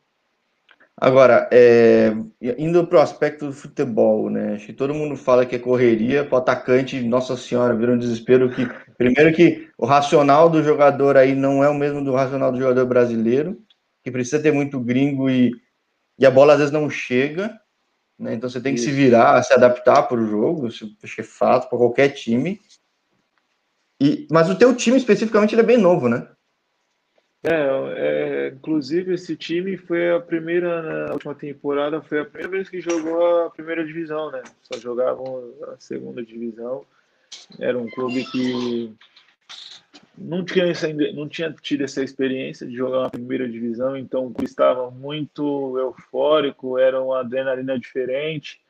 [0.96, 2.14] Agora, é,
[2.58, 4.54] indo para o aspecto do futebol, né?
[4.54, 7.98] Acho que todo mundo fala que é correria, para o atacante, nossa senhora, vira um
[7.98, 8.68] desespero que.
[8.96, 12.86] Primeiro que o racional do jogador aí não é o mesmo do racional do jogador
[12.86, 13.60] brasileiro,
[14.04, 15.52] que precisa ter muito gringo e,
[16.18, 17.60] e a bola às vezes não chega,
[18.18, 18.36] né?
[18.36, 18.90] Então você tem que Isso.
[18.90, 22.62] se virar, se adaptar para o jogo, isso é fato para qualquer time.
[24.00, 26.28] E, mas o teu time especificamente ele é bem novo, né?
[27.46, 32.70] É, é, inclusive esse time foi a primeira, na última temporada, foi a primeira vez
[32.70, 34.42] que jogou a primeira divisão, né?
[34.62, 36.86] Só jogavam a segunda divisão.
[37.60, 38.96] Era um clube que
[40.18, 40.68] não tinha,
[41.14, 47.02] não tinha tido essa experiência de jogar na primeira divisão, então estava muito eufórico, era
[47.02, 48.62] uma adrenalina diferente.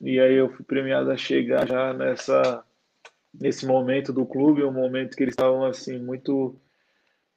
[0.00, 2.62] E aí eu fui premiado a chegar já nessa
[3.38, 6.56] nesse momento do clube, um momento que eles estavam assim muito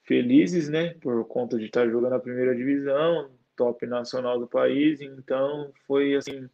[0.09, 5.71] felizes, né, por conta de estar jogando a primeira divisão, top nacional do país, então
[5.85, 6.49] foi assim.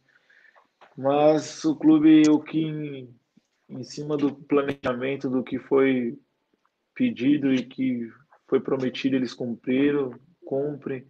[0.94, 3.08] Mas o clube, o que
[3.70, 6.18] em cima do planejamento do que foi
[6.94, 8.12] pedido e que
[8.46, 10.12] foi prometido, eles cumpriram,
[10.44, 11.06] cumprem.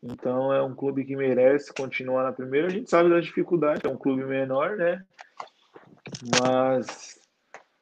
[0.00, 2.68] Então é um clube que merece continuar na primeira.
[2.68, 5.04] A gente sabe da dificuldade, é um clube menor, né?
[6.40, 7.18] Mas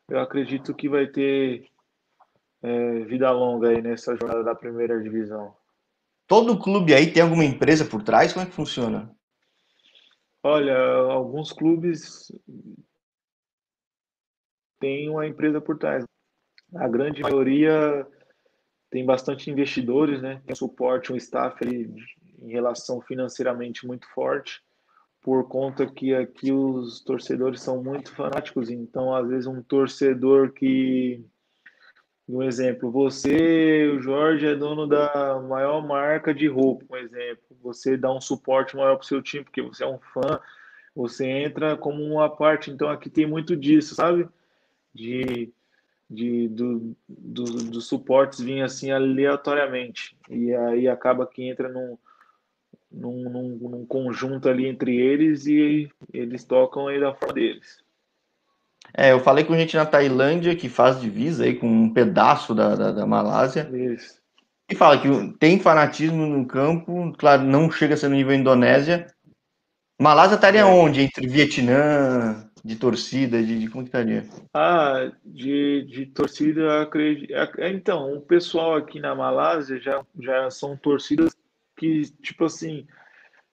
[0.08, 1.68] eu acredito que vai ter
[2.62, 5.54] é, vida longa aí nessa jornada da primeira divisão.
[6.26, 8.32] Todo clube aí tem alguma empresa por trás?
[8.32, 9.10] Como é que funciona?
[10.42, 12.30] Olha, alguns clubes
[14.78, 16.04] têm uma empresa por trás.
[16.74, 18.06] A grande maioria
[18.90, 20.42] tem bastante investidores, né?
[20.46, 21.92] Tem suporte, um staff ali
[22.40, 24.62] em relação financeiramente muito forte,
[25.20, 28.70] por conta que aqui os torcedores são muito fanáticos.
[28.70, 31.24] Então, às vezes, um torcedor que
[32.28, 37.56] um exemplo, você, o Jorge, é dono da maior marca de roupa, um exemplo.
[37.62, 40.38] Você dá um suporte maior para o seu time, porque você é um fã,
[40.94, 42.70] você entra como uma parte.
[42.70, 44.28] Então, aqui tem muito disso, sabe?
[44.94, 45.50] De,
[46.08, 50.14] de do, do, dos suportes vir assim aleatoriamente.
[50.28, 51.96] E aí acaba que entra num,
[52.92, 57.82] num, num, num conjunto ali entre eles e eles tocam aí da forma deles.
[58.94, 62.74] É, eu falei com gente na Tailândia que faz divisa aí com um pedaço da,
[62.74, 63.68] da, da Malásia.
[63.72, 64.18] Isso.
[64.70, 69.07] E fala que tem fanatismo no campo, claro, não chega a ser no nível Indonésia.
[70.01, 70.64] Malásia estaria é.
[70.64, 71.01] onde?
[71.01, 74.24] Entre Vietnã, de torcida, de, de como que estaria?
[74.53, 77.33] Ah, de, de torcida, acredito.
[77.33, 81.35] É, então, o pessoal aqui na Malásia já, já são torcidas
[81.77, 82.87] que, tipo assim,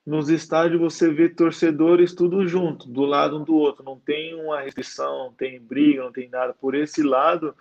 [0.05, 4.61] nos estádios você vê torcedores tudo junto, do lado um do outro, não tem uma
[4.61, 6.53] restrição, não tem briga, não tem nada.
[6.53, 7.55] Por esse lado,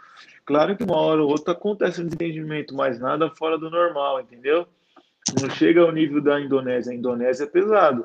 [0.44, 4.66] claro que uma hora ou outra acontece um desentendimento, mas nada fora do normal, entendeu?
[5.40, 6.92] Não chega ao nível da Indonésia.
[6.92, 8.04] A Indonésia é pesado,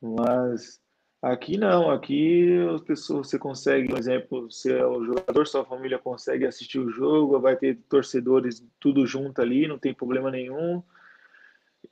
[0.00, 0.80] mas
[1.20, 1.90] aqui não.
[1.90, 6.78] Aqui as pessoas você consegue, por exemplo, se é o jogador, sua família consegue assistir
[6.78, 10.82] o jogo, vai ter torcedores tudo junto ali, não tem problema nenhum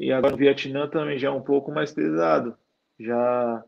[0.01, 2.57] e agora no Vietnã também já é um pouco mais pesado.
[2.99, 3.63] Já,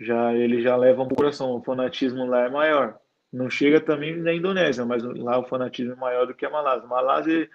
[0.00, 2.98] já ele já leva um coração, o fanatismo lá é maior.
[3.30, 6.88] Não chega também na Indonésia, mas lá o fanatismo é maior do que a Malásia.
[6.88, 7.50] Malásia,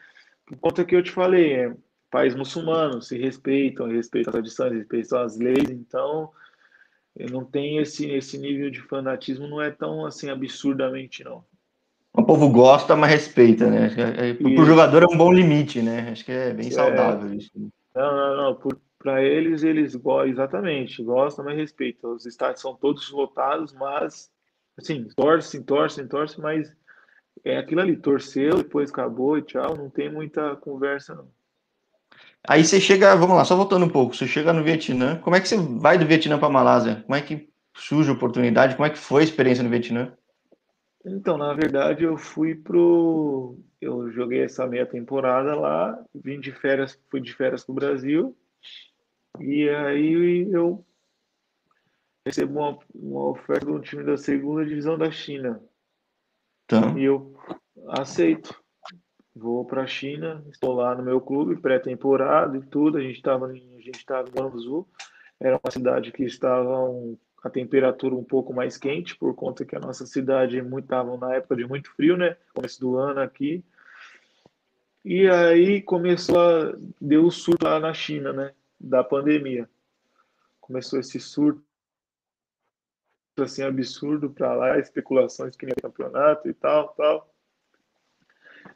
[0.46, 1.76] por conta que eu te falei, é
[2.12, 6.30] país muçulmano, se respeitam, respeitam as tradições, respeitam as leis, então
[7.32, 11.44] não tem esse, esse nível de fanatismo, não é tão assim absurdamente, não.
[12.14, 13.90] O povo gosta, mas respeita, né?
[13.98, 16.10] É, é, Para o jogador é um bom limite, né?
[16.12, 16.72] Acho que é bem é.
[16.72, 17.52] saudável isso.
[18.00, 18.80] Não, não, não.
[18.98, 22.14] Para eles, eles gostam, exatamente, gostam, mas respeitam.
[22.14, 24.32] Os estádios são todos lotados, mas,
[24.78, 26.72] assim, torcem, torcem, torcem, mas
[27.44, 31.28] é aquilo ali, torceu, depois acabou e tchau, não tem muita conversa, não.
[32.48, 35.42] Aí você chega, vamos lá, só voltando um pouco, você chega no Vietnã, como é
[35.42, 37.04] que você vai do Vietnã para Malásia?
[37.06, 38.76] Como é que surge a oportunidade?
[38.76, 40.14] Como é que foi a experiência no Vietnã?
[41.06, 43.58] Então, na verdade, eu fui pro.
[43.80, 48.38] Eu joguei essa meia temporada lá, vim de férias, fui de férias pro Brasil,
[49.40, 50.86] e aí eu
[52.26, 55.64] recebo uma, uma oferta de um time da segunda divisão da China.
[56.68, 56.94] Tá.
[56.98, 57.34] E eu
[57.88, 58.54] aceito.
[59.34, 62.98] Vou para a China, estou lá no meu clube, pré-temporada e tudo.
[62.98, 64.86] A gente estava a gente estava em Guangzhou,
[65.40, 69.76] era uma cidade que estava um a temperatura um pouco mais quente, por conta que
[69.76, 72.36] a nossa cidade estava na época de muito frio, né?
[72.54, 73.64] Começo do ano aqui.
[75.04, 76.74] E aí começou a.
[77.00, 78.54] deu o surto lá na China, né?
[78.80, 79.70] Da pandemia.
[80.60, 81.64] Começou esse surto
[83.40, 87.34] assim absurdo para lá, especulações que nem campeonato e tal, tal.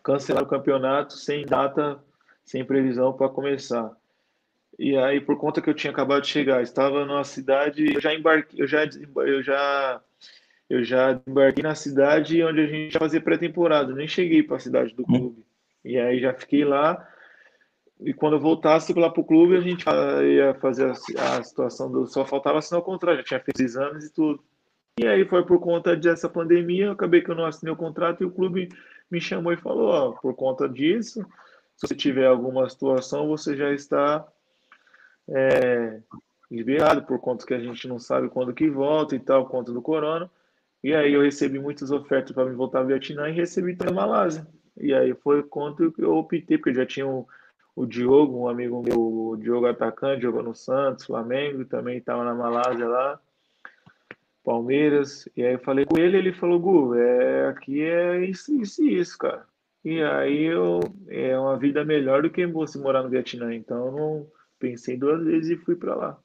[0.02, 2.02] Cancelaram o campeonato sem data,
[2.46, 3.96] sem previsão para começar.
[4.78, 8.14] E aí, por conta que eu tinha acabado de chegar, estava numa cidade, eu já
[8.14, 8.84] embarquei, eu já,
[9.18, 10.02] eu já,
[10.70, 14.60] eu já embarquei na cidade onde a gente ia fazer pré-temporada, nem cheguei para a
[14.60, 15.46] cidade do clube.
[15.86, 17.08] E aí já fiquei lá.
[18.00, 21.92] E quando eu voltasse lá para o clube, a gente ia fazer a, a, situação
[21.92, 22.08] do.
[22.08, 24.44] Só faltava assinar o contrato, já tinha feito exames e tudo.
[25.00, 28.22] E aí foi por conta dessa pandemia, eu acabei que eu não assinei o contrato
[28.22, 28.70] e o clube
[29.10, 31.26] me chamou e falou: Ó, por conta disso,
[31.76, 34.28] se você tiver alguma situação, você já está
[35.28, 36.00] é,
[36.50, 39.82] liberado por conta que a gente não sabe quando que volta e tal, conta do
[39.82, 40.30] corona.
[40.84, 44.46] E aí eu recebi muitas ofertas para me voltar ao Vietnã e recebi também Malásia.
[44.78, 47.28] E aí foi quanto que eu optei, porque já tinha o,
[47.76, 52.34] o Diogo, um amigo meu, o Diogo atacante, jogou no Santos, Flamengo, também estava na
[52.34, 53.20] Malásia lá,
[54.44, 55.28] Palmeiras.
[55.38, 59.00] E aí eu falei com ele, ele falou, Gu, é, aqui é isso, isso e
[59.00, 59.46] isso, cara.
[59.86, 64.28] E aí eu, é uma vida melhor do que você morar no Vietnã, então não
[64.64, 66.18] pensei duas vezes e fui para lá.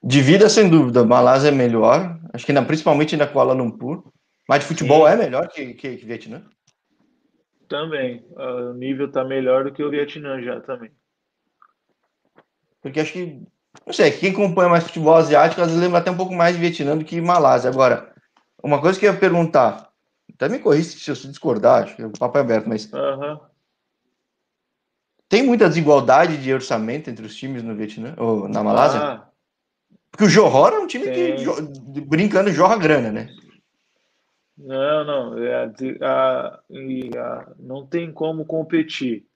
[0.00, 4.04] De vida, sem dúvida, Malásia é melhor, acho que na, principalmente na Kuala Lumpur.
[4.48, 5.12] Mas de futebol Sim.
[5.12, 6.44] é melhor que, que, que Vietnã?
[7.68, 8.24] Também.
[8.36, 10.90] O nível tá melhor do que o Vietnã já também.
[12.80, 13.40] Porque acho que,
[13.86, 16.60] não sei, quem acompanha mais futebol asiático às vezes lembra até um pouco mais de
[16.60, 17.70] Vietnã do que Malásia.
[17.70, 18.12] Agora,
[18.62, 19.90] uma coisa que eu ia perguntar,
[20.34, 23.38] até me corrija se eu discordar, acho que o papo é aberto, mas uhum.
[25.32, 29.00] Tem muita desigualdade de orçamento entre os times no Vietnã ou na Malásia?
[29.00, 29.28] Ah,
[30.10, 31.36] Porque o Johor é um time tem.
[31.36, 33.34] que, brincando, jorra grana, né?
[34.58, 35.38] Não, não.
[35.38, 39.26] É, a, a, não tem como competir.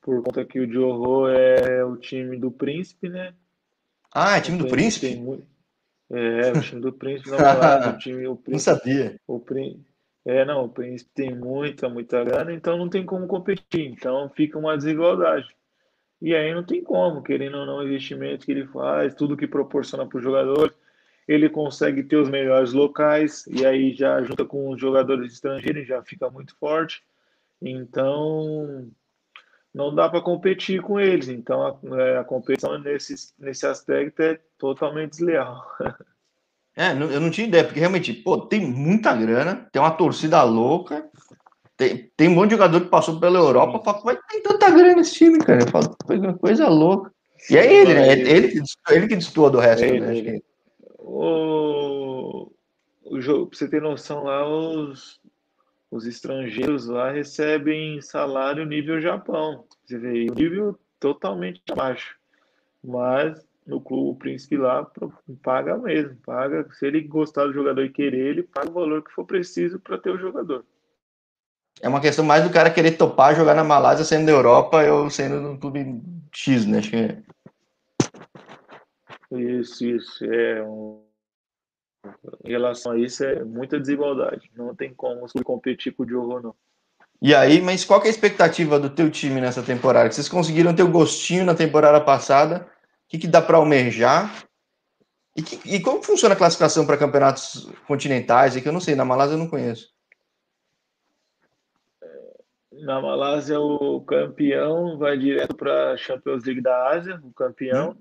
[0.00, 3.34] Por conta que o Johor é o time do príncipe, né?
[4.14, 5.08] Ah, é time do príncipe?
[5.08, 5.46] Tem,
[6.12, 7.30] é, o time do príncipe.
[7.30, 7.38] Não,
[7.90, 9.20] o time, o príncipe, não sabia.
[9.26, 9.95] O príncipe
[10.26, 13.86] é, não, o Príncipe tem muita, muita grana, então não tem como competir.
[13.86, 15.46] Então fica uma desigualdade.
[16.20, 19.46] E aí não tem como, querendo ou não, o investimento que ele faz, tudo que
[19.46, 20.74] proporciona para os jogadores,
[21.28, 26.02] ele consegue ter os melhores locais, e aí já junta com os jogadores estrangeiros, já
[26.02, 27.04] fica muito forte.
[27.62, 28.90] Então
[29.72, 31.28] não dá para competir com eles.
[31.28, 35.64] Então a, é, a competição nesse, nesse aspecto é totalmente desleal.
[36.76, 41.08] É, eu não tinha ideia, porque realmente, pô, tem muita grana, tem uma torcida louca,
[41.74, 45.00] tem, tem um monte de jogador que passou pela Europa, fala, vai tem tanta grana
[45.00, 45.62] esse time, cara.
[45.62, 47.10] Eu falo, coisa, coisa louca.
[47.50, 48.12] E é ele, né?
[48.12, 48.60] Ele, ele, que,
[48.90, 50.16] ele que destoa do resto, é né?
[50.16, 50.44] Ele.
[50.98, 52.50] O...
[53.04, 55.18] o jogo, pra você ter noção lá, os,
[55.90, 59.64] os estrangeiros lá recebem salário nível Japão.
[59.84, 62.16] Você vê, nível totalmente abaixo.
[62.82, 64.88] Mas no clube o príncipe lá
[65.42, 66.68] paga mesmo, paga.
[66.72, 69.98] Se ele gostar do jogador e querer, ele paga o valor que for preciso para
[69.98, 70.64] ter o jogador.
[71.80, 75.10] É uma questão mais do cara querer topar jogar na Malásia sendo da Europa ou
[75.10, 76.00] sendo no clube
[76.32, 76.78] X, né?
[76.78, 77.22] Acho que é.
[79.32, 80.24] Isso, isso.
[80.24, 81.04] É um...
[82.44, 84.50] Em relação a isso, é muita desigualdade.
[84.56, 86.54] Não tem como competir com o Diogo, não.
[87.20, 90.10] E aí, mas qual é a expectativa do teu time nessa temporada?
[90.10, 92.68] Vocês conseguiram ter o gostinho na temporada passada?
[93.06, 94.46] O que, que dá para almejar?
[95.36, 98.56] E, que, e, como funciona a classificação para campeonatos continentais?
[98.56, 99.94] É que eu não sei, na Malásia eu não conheço.
[102.72, 107.90] Na Malásia, o campeão vai direto para a Champions League da Ásia, o campeão.
[107.90, 107.96] Hum.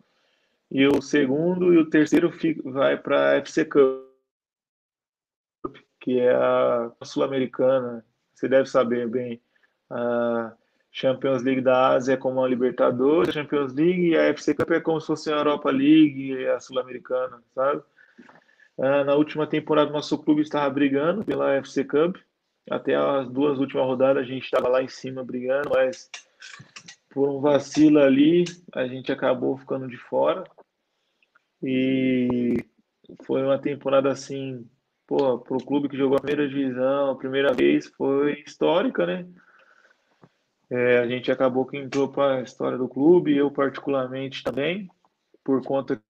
[0.71, 4.03] E o segundo e o terceiro vai para a FC Cup,
[5.99, 8.03] que é a Sul-Americana.
[8.33, 9.41] Você deve saber bem.
[9.89, 10.53] A
[10.95, 14.79] Champions League da Ásia é como a Libertadores, Champions League, e a FC Cup é
[14.79, 17.83] como se fosse a Europa League e a Sul-Americana, sabe?
[18.79, 22.15] Ah, na última temporada, nosso clube estava brigando pela FC Cup.
[22.71, 26.09] Até as duas últimas rodadas a gente estava lá em cima brigando, mas
[27.09, 30.45] por um vacilo ali a gente acabou ficando de fora.
[31.61, 32.55] E
[33.25, 34.65] foi uma temporada assim,
[35.05, 39.27] pô, para o clube que jogou a primeira divisão, a primeira vez, foi histórica, né?
[40.69, 44.89] É, a gente acabou que entrou para a história do clube, eu particularmente também,
[45.43, 46.01] por conta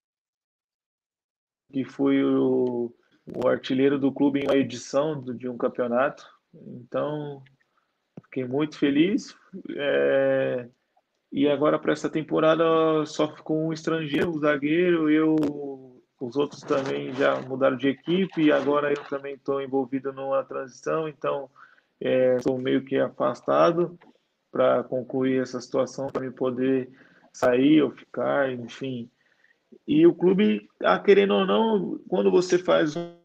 [1.71, 2.93] que fui o,
[3.35, 6.25] o artilheiro do clube em uma edição de um campeonato.
[6.53, 7.43] Então,
[8.23, 9.35] fiquei muito feliz.
[9.75, 10.69] É,
[11.31, 12.63] e agora para essa temporada
[13.05, 15.35] só ficou um estrangeiro, um zagueiro, eu
[16.17, 21.09] os outros também já mudaram de equipe e agora eu também estou envolvido numa transição,
[21.09, 21.49] então
[21.99, 23.99] estou é, meio que afastado
[24.55, 26.89] para concluir essa situação, para me poder
[27.33, 29.11] sair ou ficar, enfim.
[29.85, 33.17] E o clube, ah, querendo ou não, quando você faz um,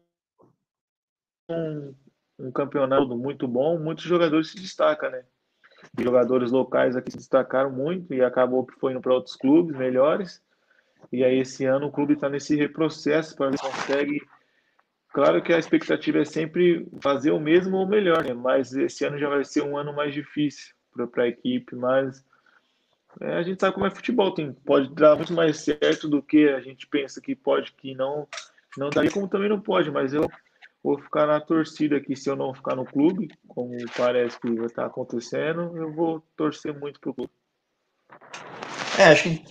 [1.49, 1.95] um,
[2.37, 5.23] um campeonato muito bom, muitos jogadores se destacam, né?
[5.97, 10.43] Jogadores locais aqui se destacaram muito e acabou que foi indo para outros clubes melhores.
[11.13, 14.21] E aí esse ano o clube está nesse reprocesso para ver se consegue.
[15.13, 18.33] Claro que a expectativa é sempre fazer o mesmo ou melhor, né?
[18.33, 22.23] Mas esse ano já vai ser um ano mais difícil para a equipe, mas
[23.19, 26.47] é, a gente sabe como é futebol, tem, pode dar muito mais certo do que
[26.49, 28.27] a gente pensa que pode, que não,
[28.77, 30.29] não daria, como também não pode, mas eu
[30.83, 34.65] vou ficar na torcida aqui, se eu não ficar no clube, como parece que vai
[34.65, 37.31] estar acontecendo, eu vou torcer muito para o clube.
[38.97, 39.43] É, acho que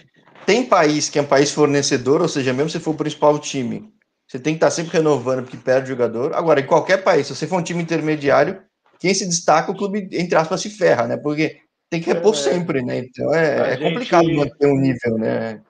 [0.47, 3.93] tem país que é um país fornecedor, ou seja, mesmo se for o principal time,
[4.27, 6.35] você tem que estar sempre renovando porque perde jogador.
[6.35, 8.63] Agora, em qualquer país, se você for um time intermediário,
[9.01, 11.17] quem se destaca, o clube, entre aspas, se ferra, né?
[11.17, 12.99] Porque tem que repor é, sempre, né?
[12.99, 15.63] Então é, é complicado manter um nível, né?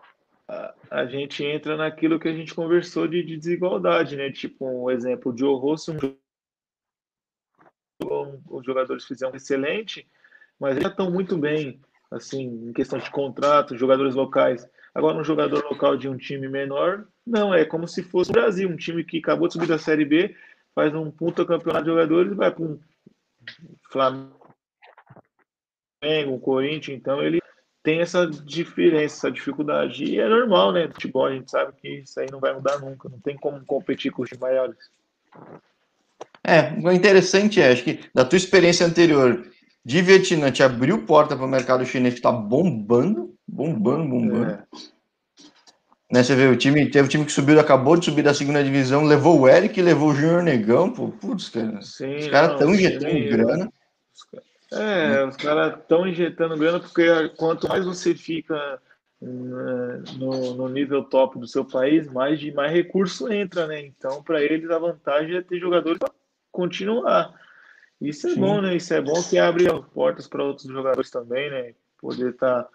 [0.49, 4.33] A, a, gente entra naquilo que a gente conversou de, de desigualdade, né?
[4.33, 5.93] Tipo, um exemplo, o Joe Rosso,
[8.03, 10.07] um, os jogadores fizeram excelente,
[10.59, 14.69] mas já estão muito bem, assim, em questão de contrato, jogadores locais.
[14.93, 18.69] Agora, um jogador local de um time menor, não, é como se fosse o Brasil,
[18.69, 20.35] um time que acabou de subir da Série B,
[20.75, 22.79] faz um puta campeonato de jogadores e vai para um
[23.91, 24.35] Flamengo,
[26.29, 27.41] o Corinthians, então ele
[27.83, 30.05] tem essa diferença, essa dificuldade.
[30.05, 30.89] E é normal, né?
[30.89, 34.13] Futebol, a gente sabe que isso aí não vai mudar nunca, não tem como competir
[34.13, 34.77] com os maiores.
[36.45, 39.47] É, o interessante é, acho que da tua experiência anterior
[39.85, 44.51] de Vietnã te abriu porta para o mercado chinês que está bombando, bombando, bombando.
[44.51, 44.65] É.
[46.11, 48.65] Né, você vê, o time, teve o time que subiu, acabou de subir da segunda
[48.65, 52.75] divisão, levou o Eric, levou o Júnior Negão, pô, putz, cara, Sim, os caras estão
[52.75, 53.73] injetando grana.
[54.73, 58.81] É, os caras estão injetando grana porque quanto mais você fica
[59.21, 63.81] né, no, no, nível top do seu país, mais, de, mais recurso entra, né?
[63.81, 66.13] Então, para eles, a vantagem é ter jogadores para
[66.51, 67.35] continuar.
[68.01, 68.41] Isso é Sim.
[68.41, 68.75] bom, né?
[68.75, 71.75] Isso é bom que abre portas para outros jogadores também, né?
[71.99, 72.71] Poder estar tá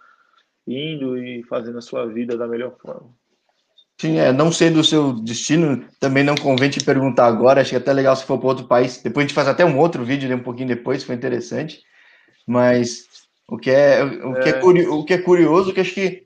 [0.68, 3.12] indo e fazendo a sua vida da melhor forma.
[4.00, 7.76] Sim, é, não sei do seu destino, também não convém te perguntar agora, acho que
[7.78, 9.02] é até legal se for para outro país.
[9.02, 11.82] Depois a gente faz até um outro vídeo, né, um pouquinho depois, foi interessante.
[12.46, 13.06] Mas
[13.48, 16.26] o que é, o que é, é o que é curioso, que acho que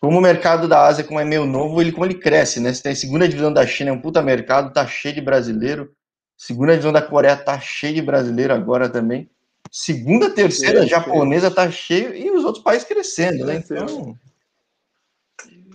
[0.00, 2.72] como o mercado da Ásia, como é meio novo, ele como ele cresce, né?
[2.72, 5.94] Você tem a segunda divisão da China, é um puta mercado, tá cheio de brasileiro.
[6.36, 9.30] Segunda divisão da Coreia tá cheio de brasileiro agora também.
[9.70, 13.56] Segunda, terceira sim, japonesa tá cheio e os outros países crescendo, né?
[13.56, 14.16] Então.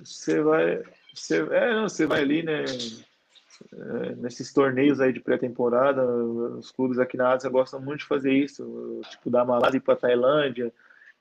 [0.04, 0.80] Você vai
[1.22, 2.66] você, é, você vai ali, né?
[3.74, 8.32] é, nesses torneios aí de pré-temporada, os clubes aqui na Ásia gostam muito de fazer
[8.32, 10.72] isso, tipo da Malásia para Tailândia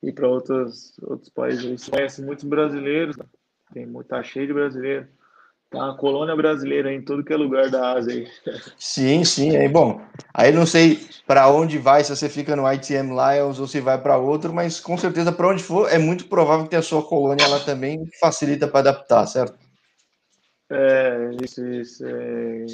[0.03, 1.65] e para outros outros países.
[1.65, 3.17] Eles conhecem muitos brasileiros,
[3.73, 5.09] tem tá cheio de brasileiros.
[5.71, 8.29] Tá uma colônia brasileira em todo que é lugar da Ásia aí.
[8.79, 9.55] Sim, sim.
[9.55, 10.01] Aí, bom,
[10.33, 14.01] aí não sei para onde vai, se você fica no ITM Lions ou se vai
[14.01, 17.47] para outro, mas com certeza para onde for, é muito provável que a sua colônia
[17.47, 19.68] lá também, facilita para adaptar, certo?
[20.71, 22.07] É, isso, isso.
[22.07, 22.67] É...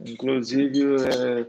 [0.00, 1.46] Inclusive, é...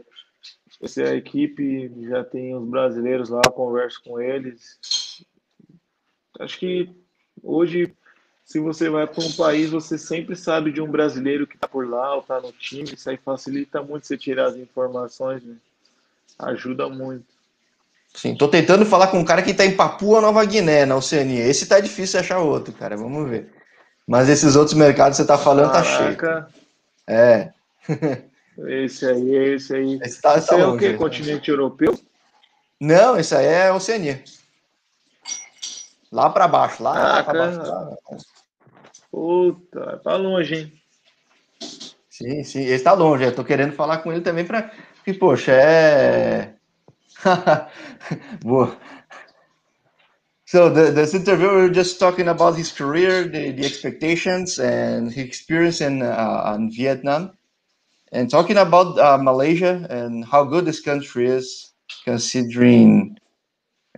[0.82, 4.78] essa é a equipe já tem os brasileiros lá, converso com eles.
[6.38, 6.90] Acho que
[7.42, 7.94] hoje
[8.46, 11.88] se você vai para um país, você sempre sabe de um brasileiro que está por
[11.90, 12.84] lá ou está no time.
[12.94, 15.56] Isso aí facilita muito você tirar as informações, né?
[16.38, 17.24] Ajuda muito.
[18.14, 21.44] Sim, tô tentando falar com um cara que está em Papua Nova Guiné, na Oceania.
[21.44, 22.96] Esse tá difícil achar outro, cara.
[22.96, 23.50] Vamos ver.
[24.06, 26.42] Mas esses outros mercados que você tá falando Caraca.
[26.42, 26.66] tá cheio.
[27.06, 27.52] É.
[28.58, 30.00] Esse aí, esse aí.
[30.02, 30.94] Esse, tá, esse tá é o quê?
[30.94, 31.94] Continente europeu?
[32.80, 34.24] Não, esse aí é Oceania.
[36.10, 37.58] Lá para baixo, lá, para baixo.
[37.58, 37.96] Lá.
[39.10, 40.72] Puta, tá longe, hein?
[42.08, 43.24] Sim, sim, ele está longe.
[43.24, 44.70] Eu tô querendo falar com ele também para
[45.04, 46.54] que, poxa, é.
[48.42, 48.74] Boa.
[50.48, 55.24] So the, this interview, we just talking about his career, the, the expectations, and his
[55.24, 57.36] experience in, uh, in Vietnam,
[58.12, 61.72] and talking about uh, Malaysia and how good this country is,
[62.04, 63.18] considering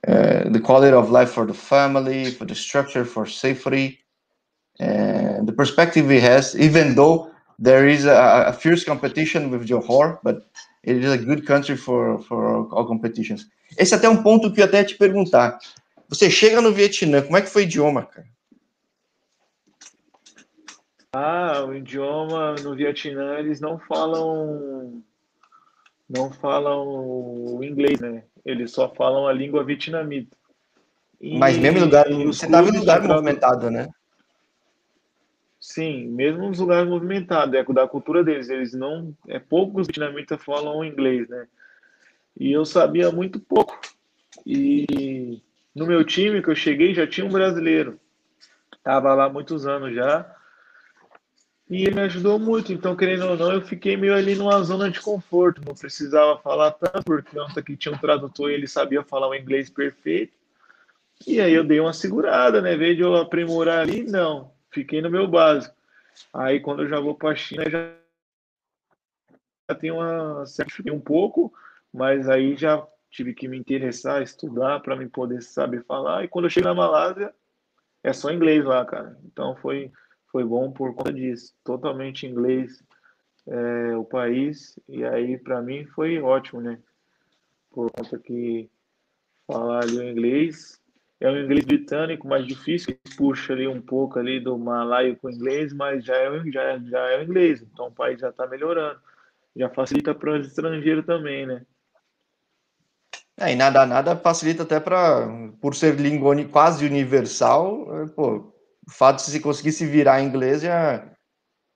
[0.08, 3.98] uh, the quality of life for the family, for the structure, for safety,
[4.80, 10.18] and the perspective he has, even though there is a, a fierce competition with Johor,
[10.22, 10.48] but
[10.82, 13.46] it is a good country for, for all competitions.
[13.76, 15.58] Esse até um ponto que eu até te perguntar.
[16.08, 18.26] Você chega no Vietnã, como é que foi o idioma, cara?
[21.12, 25.02] Ah, o idioma no Vietnã eles não falam
[26.08, 28.24] não falam o inglês, né?
[28.44, 30.34] Eles só falam a língua vietnamita.
[31.20, 33.88] Mas mesmo lugar, você estava em lugar movimentado, né?
[35.60, 38.48] Sim, mesmo nos lugares movimentados, é da cultura deles.
[38.48, 39.14] Eles não.
[39.26, 41.46] É poucos vietnamitas falam inglês, né?
[42.38, 43.78] E eu sabia muito pouco.
[44.46, 45.42] E
[45.78, 47.98] no meu time que eu cheguei já tinha um brasileiro.
[48.82, 50.34] Tava lá muitos anos já.
[51.70, 52.72] E ele me ajudou muito.
[52.72, 55.62] Então, querendo ou não, eu fiquei meio ali numa zona de conforto.
[55.64, 59.34] Não precisava falar tanto, porque ontem aqui tinha um tradutor e ele sabia falar o
[59.34, 60.32] inglês perfeito.
[61.26, 62.76] E aí eu dei uma segurada, né?
[62.76, 65.74] Vez de eu aprimorar ali, não fiquei no meu básico.
[66.32, 67.94] Aí quando eu já vou para a China, já,
[69.78, 71.52] tenho uma certifiquei um pouco,
[71.92, 76.24] mas aí já tive que me interessar, estudar para me poder saber falar.
[76.24, 77.34] E quando eu chego na Malásia,
[78.02, 79.18] é só inglês lá, cara.
[79.24, 79.90] Então foi
[80.30, 82.84] foi bom por conta disso, totalmente inglês
[83.46, 84.78] é, o país.
[84.88, 86.78] E aí para mim foi ótimo, né?
[87.70, 88.70] Por conta que
[89.46, 90.78] falar ali o inglês
[91.20, 95.72] é um inglês britânico mais difícil, puxa ali um pouco ali do malaio com inglês,
[95.72, 99.00] mas já é, já, já é o inglês, então o país já está melhorando.
[99.56, 101.66] Já facilita para o estrangeiro também, né?
[103.38, 105.28] É, e nada, nada facilita até para,
[105.60, 108.52] por ser língua quase universal, é, pô,
[108.86, 111.08] o fato de você conseguir se virar em inglês já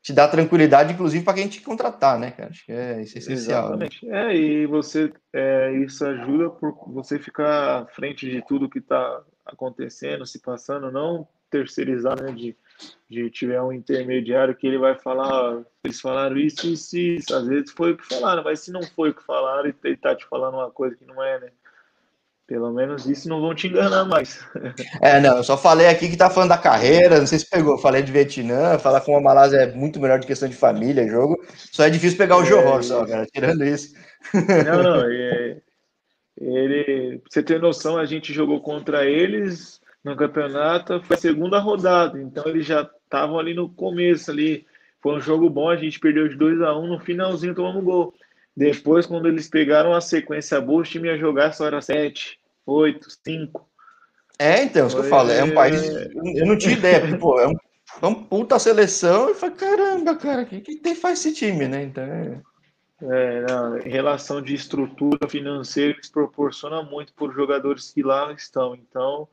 [0.02, 2.50] te dá tranquilidade, inclusive para quem te contratar, né, cara?
[2.50, 3.76] Acho que é, é essencial.
[3.76, 3.86] Né?
[3.86, 4.06] Exatamente.
[4.06, 4.32] Né?
[4.32, 9.22] É, e você, é, isso ajuda por você ficar à frente de tudo que está
[9.46, 12.56] acontecendo, se passando, não terceirizar, né, de,
[13.12, 17.70] de tiver um intermediário que ele vai falar, eles falaram isso, isso, isso, às vezes
[17.70, 20.54] foi o que falaram, mas se não foi o que falaram e tá te falando
[20.54, 21.48] uma coisa que não é, né,
[22.46, 24.40] pelo menos isso não vão te enganar mais.
[25.02, 27.76] É, não, eu só falei aqui que tá falando da carreira, não sei se pegou,
[27.76, 31.44] falei de Vietnã, falar com a Malásia é muito melhor de questão de família, jogo,
[31.70, 33.94] só é difícil pegar o é, Johor só, cara, tirando isso.
[34.32, 35.60] Não, não, é,
[36.40, 41.58] ele, pra você ter noção, a gente jogou contra eles no campeonato, foi a segunda
[41.58, 44.66] rodada, então eles já estavam ali no começo ali.
[45.00, 47.84] Foi um jogo bom, a gente perdeu de 2 a 1 um, no finalzinho tomamos
[47.84, 48.14] gol.
[48.56, 53.08] Depois, quando eles pegaram a sequência boa, o time ia jogar só era 7, 8,
[53.24, 53.68] 5.
[54.38, 55.82] É, então, isso que eu falo, é um país.
[56.34, 57.54] Eu não tinha ideia, porque, pô, é um,
[58.02, 61.66] é um puta seleção, e falei, caramba, cara, o que, que tem faz esse time,
[61.68, 61.84] né?
[61.84, 62.40] Então é.
[63.04, 68.76] É, não, em relação de estrutura financeira, eles proporciona muito por jogadores que lá estão.
[68.76, 69.28] Então,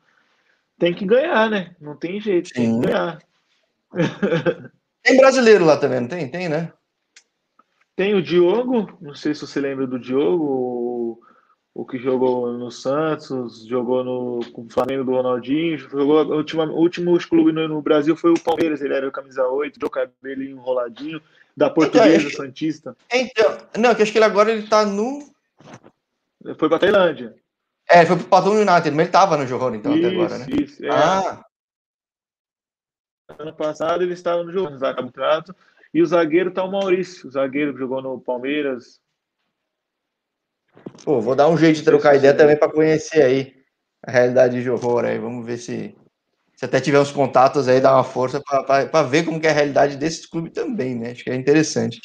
[0.80, 1.76] tem que ganhar, né?
[1.80, 2.54] Não tem jeito, Sim.
[2.54, 3.20] tem que ganhar.
[5.02, 6.30] Tem brasileiro lá também, não tem?
[6.30, 6.74] Tem, né?
[7.96, 11.20] Tem o Diogo, não sei se você lembra do Diogo,
[11.74, 17.54] o, que jogou no Santos, jogou no Flamengo do Ronaldinho, jogou o último, último clube
[17.54, 21.22] no, no, Brasil foi o Palmeiras, ele era o camisa 8, jogou cabelo enroladinho,
[21.56, 22.96] da Portuguesa então, Santista.
[23.12, 25.20] Então, não, que acho que ele agora ele tá no.
[26.58, 27.36] Foi pra Tailândia.
[27.90, 30.46] É, foi pro Patum United, mas ele tava no Johor, então, isso, até agora, né?
[30.50, 30.90] Isso, é.
[30.90, 31.44] Ah.
[33.38, 35.56] Ano passado ele estava no jogo, no campeonato.
[35.94, 39.00] E o zagueiro tá o Maurício, o zagueiro que jogou no Palmeiras.
[41.04, 43.56] Pô, vou dar um jeito de trocar ideia também para conhecer aí
[44.04, 45.18] a realidade de Johor aí.
[45.18, 45.96] Vamos ver se
[46.60, 49.54] se até tiver uns contatos aí, dá uma força para ver como que é a
[49.54, 51.12] realidade desses clubes também, né?
[51.12, 52.02] Acho que é interessante.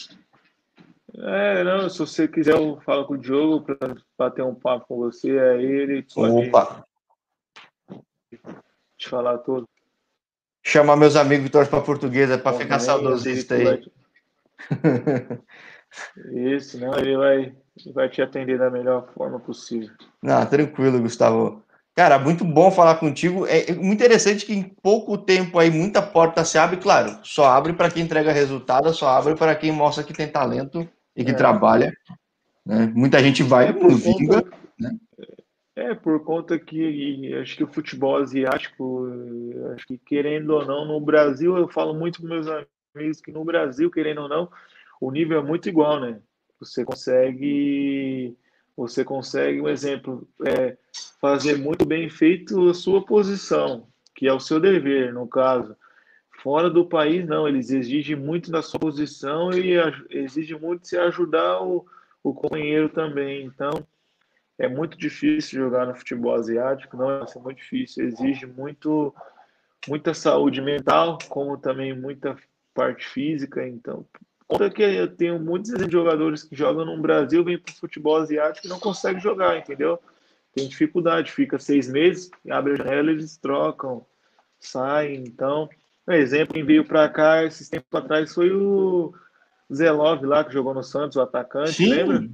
[1.16, 4.96] É, não, se você quiser, eu falo com o Diogo para bater um papo com
[4.96, 6.84] você, aí ele pode Opa.
[8.98, 9.68] te falar tudo.
[10.64, 13.80] Chamar meus amigos que torcem para portuguesa para ficar saudosista aí.
[16.32, 19.94] Isso, não, ele vai, ele vai te atender da melhor forma possível.
[20.20, 21.62] Não, tranquilo, Gustavo.
[21.94, 23.46] Cara, muito bom falar contigo.
[23.46, 27.72] É muito interessante que em pouco tempo aí muita porta se abre, claro, só abre
[27.72, 31.34] para quem entrega resultado, só abre para quem mostra que tem talento e que é.
[31.34, 31.96] trabalha.
[32.64, 32.92] Né?
[32.94, 34.96] Muita gente vai por vinga, conta, né?
[35.76, 39.08] É, por conta que acho que o futebol asiático,
[39.74, 43.44] acho que querendo ou não, no Brasil, eu falo muito com meus amigos que no
[43.44, 44.48] Brasil, querendo ou não,
[45.00, 46.20] o nível é muito igual, né?
[46.60, 48.36] Você consegue
[48.76, 50.76] você consegue, um exemplo, é,
[51.20, 55.76] fazer muito bem feito a sua posição, que é o seu dever, no caso.
[56.44, 59.72] Fora do país, não, eles exigem muito da sua posição e
[60.10, 61.86] exigem muito se ajudar o,
[62.22, 63.46] o companheiro também.
[63.46, 63.72] Então,
[64.58, 69.14] é muito difícil jogar no futebol asiático, não é muito difícil, exige muito
[69.88, 72.36] muita saúde mental, como também muita
[72.74, 74.04] parte física, então
[74.46, 78.66] Conta que eu tenho muitos jogadores que jogam no Brasil, vêm para o futebol asiático
[78.66, 79.98] e não conseguem jogar, entendeu?
[80.54, 84.04] Tem dificuldade, fica seis meses, abre a janela, eles trocam,
[84.60, 85.24] saem.
[85.24, 85.70] Então,
[86.08, 89.12] um exemplo, quem veio para cá esses tempos atrás foi o
[89.72, 91.88] Zelov lá, que jogou no Santos, o atacante, sim.
[91.88, 92.28] lembra?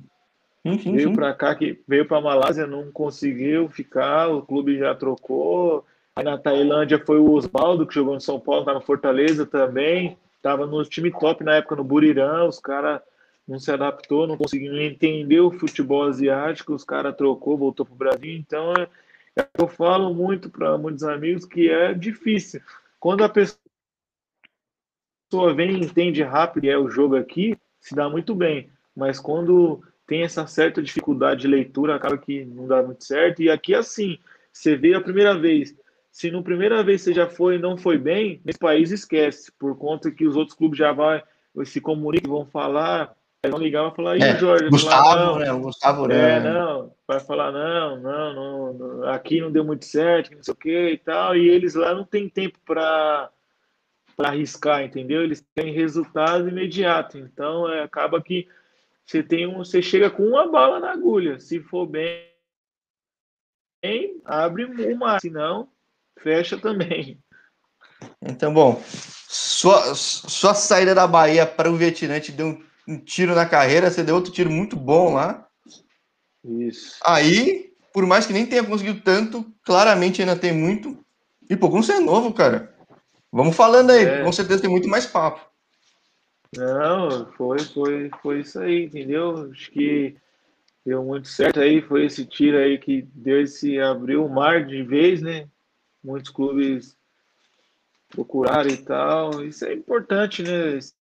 [0.62, 4.78] Sim, sim, veio para cá, que veio para a Malásia, não conseguiu ficar, o clube
[4.78, 5.86] já trocou.
[6.14, 10.18] Aí na Tailândia foi o Osvaldo, que jogou no São Paulo, tá no Fortaleza também.
[10.42, 13.00] Tava no time top na época no Burirã, os caras
[13.46, 18.32] não se adaptou, não conseguiu entender o futebol asiático, os caras trocou, voltou pro Brasil.
[18.36, 18.86] Então, é,
[19.40, 22.60] é eu falo muito para muitos amigos que é difícil.
[23.00, 23.58] Quando a pessoa
[25.54, 28.70] vem e entende rápido e é o jogo aqui, se dá muito bem.
[28.94, 33.40] Mas quando tem essa certa dificuldade de leitura, acaba que não dá muito certo.
[33.40, 34.18] E aqui, assim,
[34.52, 35.74] você vê a primeira vez,
[36.12, 39.78] se no primeira vez você já foi e não foi bem, nesse país esquece, por
[39.78, 41.22] conta que os outros clubes já vai,
[41.64, 43.16] se comunicam, vão falar,
[43.48, 44.68] vão ligar, vão falar, e é, Jorge?
[44.68, 45.52] Gustavo, falar, né?
[45.52, 46.36] O Gustavo, né?
[46.36, 50.52] É, não, vai falar, não, não, não, não, aqui não deu muito certo, não sei
[50.52, 53.30] o que e tal, e eles lá não tem tempo para
[54.16, 55.22] arriscar, entendeu?
[55.22, 58.46] Eles têm resultado imediato, então é, acaba que
[59.04, 62.30] você tem um, você chega com uma bala na agulha, se for bem,
[64.24, 65.68] abre uma, se não
[66.22, 67.18] fecha também.
[68.22, 73.34] Então, bom, sua, sua saída da Bahia para o Vietnã te deu um, um, tiro
[73.34, 75.49] na carreira, você deu outro tiro muito bom lá.
[76.44, 76.98] Isso.
[77.04, 80.98] Aí, por mais que nem tenha conseguido tanto, claramente ainda tem muito.
[81.48, 82.74] E, pô, como você é novo, cara.
[83.32, 84.24] Vamos falando aí, é.
[84.24, 85.40] com certeza tem muito mais papo.
[86.56, 89.50] Não, foi, foi, foi isso aí, entendeu?
[89.52, 90.16] Acho que
[90.84, 94.82] deu muito certo aí, foi esse tiro aí que deu esse abriu o mar de
[94.82, 95.48] vez, né?
[96.02, 96.96] muitos clubes
[98.08, 99.44] procuraram e tal.
[99.44, 100.76] Isso é importante, né?
[100.76, 100.94] Esse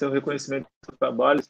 [0.00, 1.42] é reconhecimento do trabalho,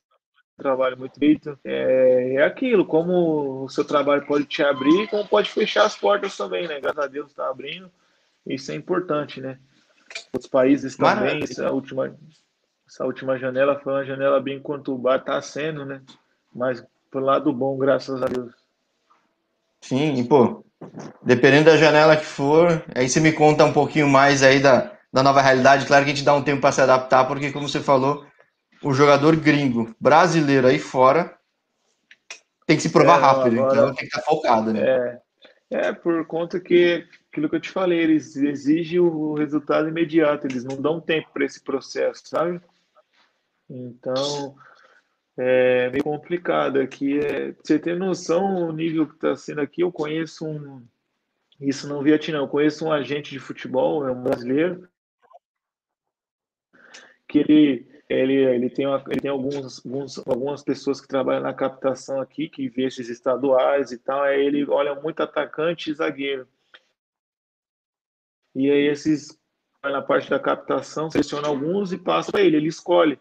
[0.58, 1.58] trabalho muito feito.
[1.64, 6.36] É, é aquilo, como o seu trabalho pode te abrir, como pode fechar as portas
[6.36, 6.80] também, né?
[6.80, 7.90] Graças a Deus está abrindo.
[8.46, 9.58] Isso é importante, né?
[10.36, 12.14] Os países também, essa última,
[12.86, 16.02] essa última janela foi uma janela bem conturbada, está sendo, né?
[16.54, 18.52] Mas pro lado bom, graças a Deus.
[19.80, 20.64] Sim, e pô,
[21.22, 25.22] Dependendo da janela que for, aí você me conta um pouquinho mais aí da, da
[25.22, 25.86] nova realidade.
[25.86, 28.24] Claro que a gente dá um tempo para se adaptar, porque, como você falou,
[28.82, 31.36] o jogador gringo brasileiro aí fora
[32.66, 34.80] tem que se provar é, rápido, agora, então tem que estar focado, né?
[34.80, 35.20] É,
[35.70, 40.64] é, por conta que aquilo que eu te falei, eles exigem o resultado imediato, eles
[40.64, 42.60] não dão tempo para esse processo, sabe?
[43.70, 44.56] Então,
[45.38, 47.18] é meio complicado aqui.
[47.20, 50.86] É, você ter noção o nível que está sendo aqui, eu conheço um.
[51.60, 54.88] Isso não Vietnã, eu conheço um agente de futebol, é um brasileiro,
[57.26, 61.52] que ele, ele, ele, tem, uma, ele tem alguns, alguns, algumas pessoas que trabalham na
[61.52, 66.48] captação aqui, que vê esses estaduais e tal, aí ele olha muito atacante e zagueiro.
[68.54, 69.38] E aí esses
[69.82, 73.18] na parte da captação, seleciona alguns e passa para ele, ele escolhe.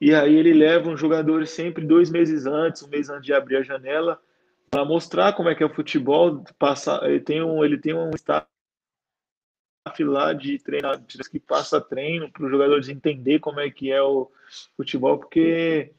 [0.00, 3.56] E aí ele leva um jogador sempre dois meses antes, um mês antes de abrir
[3.56, 4.20] a janela,
[4.70, 6.44] para mostrar como é que é o futebol.
[6.58, 8.10] Passa, ele tem um, ele tem um
[10.04, 14.30] lá de treinadores que passa treino para os jogadores entender como é que é o
[14.76, 15.92] futebol, porque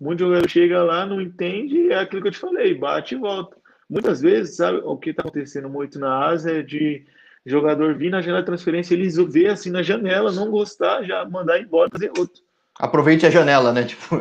[0.00, 3.56] muito jogador chega lá, não entende, é aquilo que eu te falei, bate e volta.
[3.88, 7.06] Muitas vezes, sabe, o que está acontecendo muito na Ásia é de
[7.44, 11.60] jogador vir na janela de transferência, eles ver assim na janela, não gostar, já mandar
[11.60, 12.42] embora, fazer outro.
[12.78, 13.84] Aproveite a janela, né?
[13.84, 14.16] Tipo...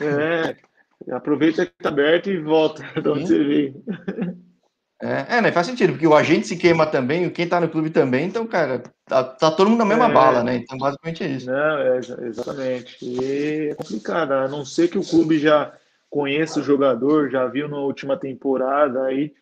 [0.00, 0.56] É,
[1.14, 3.84] aproveita que tá aberto e volta de onde você veio.
[5.02, 5.50] É, é, né?
[5.50, 8.84] Faz sentido, porque o agente se queima também, quem tá no clube também, então, cara,
[9.04, 10.54] tá, tá todo mundo na mesma é, bala, né?
[10.54, 11.46] Então, basicamente é isso.
[11.50, 12.96] Não, é, exatamente.
[13.02, 15.72] E é complicado, a não ser que o clube já
[16.08, 19.32] conheça o jogador, já viu na última temporada, aí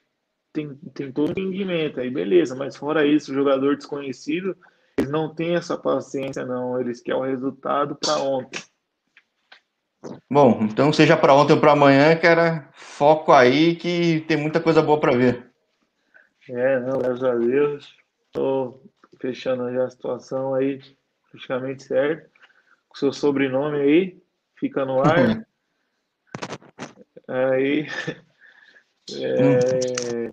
[0.51, 4.57] tem, tem todo o entendimento, aí beleza, mas fora isso, o jogador desconhecido,
[4.97, 6.81] eles não têm essa paciência, não.
[6.81, 8.63] Eles querem o resultado para ontem.
[10.31, 14.81] Bom, então seja para ontem ou para amanhã, cara, foco aí que tem muita coisa
[14.81, 15.50] boa para ver.
[16.53, 17.97] É, não, graças a Deus.
[18.27, 18.83] Estou
[19.21, 20.81] fechando já a situação aí,
[21.31, 22.29] praticamente certo.
[22.89, 24.23] Com seu sobrenome aí,
[24.57, 25.47] fica no ar.
[27.29, 27.87] aí.
[29.13, 30.31] É,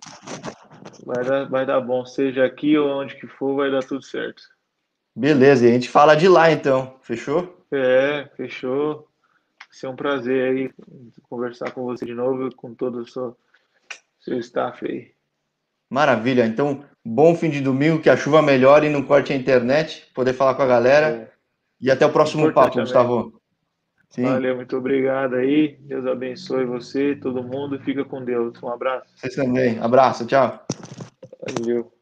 [1.04, 4.40] vai, dar, vai dar bom, seja aqui ou onde que for, vai dar tudo certo.
[5.16, 7.66] Beleza, e a gente fala de lá então, fechou?
[7.72, 9.08] É, fechou.
[9.58, 10.70] Vai ser um prazer aí
[11.24, 13.36] conversar com você de novo, com todo o seu,
[14.20, 15.12] seu staff aí.
[15.90, 20.06] Maravilha, então bom fim de domingo, que a chuva melhore e não corte a internet,
[20.14, 21.06] poder falar com a galera.
[21.06, 21.28] É.
[21.80, 22.84] E até o próximo papo, também.
[22.84, 23.40] Gustavo.
[24.10, 24.24] Sim.
[24.24, 25.76] Valeu, muito obrigado aí.
[25.80, 27.78] Deus abençoe você, todo mundo.
[27.80, 28.60] Fica com Deus.
[28.62, 29.06] Um abraço.
[29.14, 29.78] Vocês também.
[29.78, 30.64] Abraço, tchau.
[31.58, 31.97] Valeu.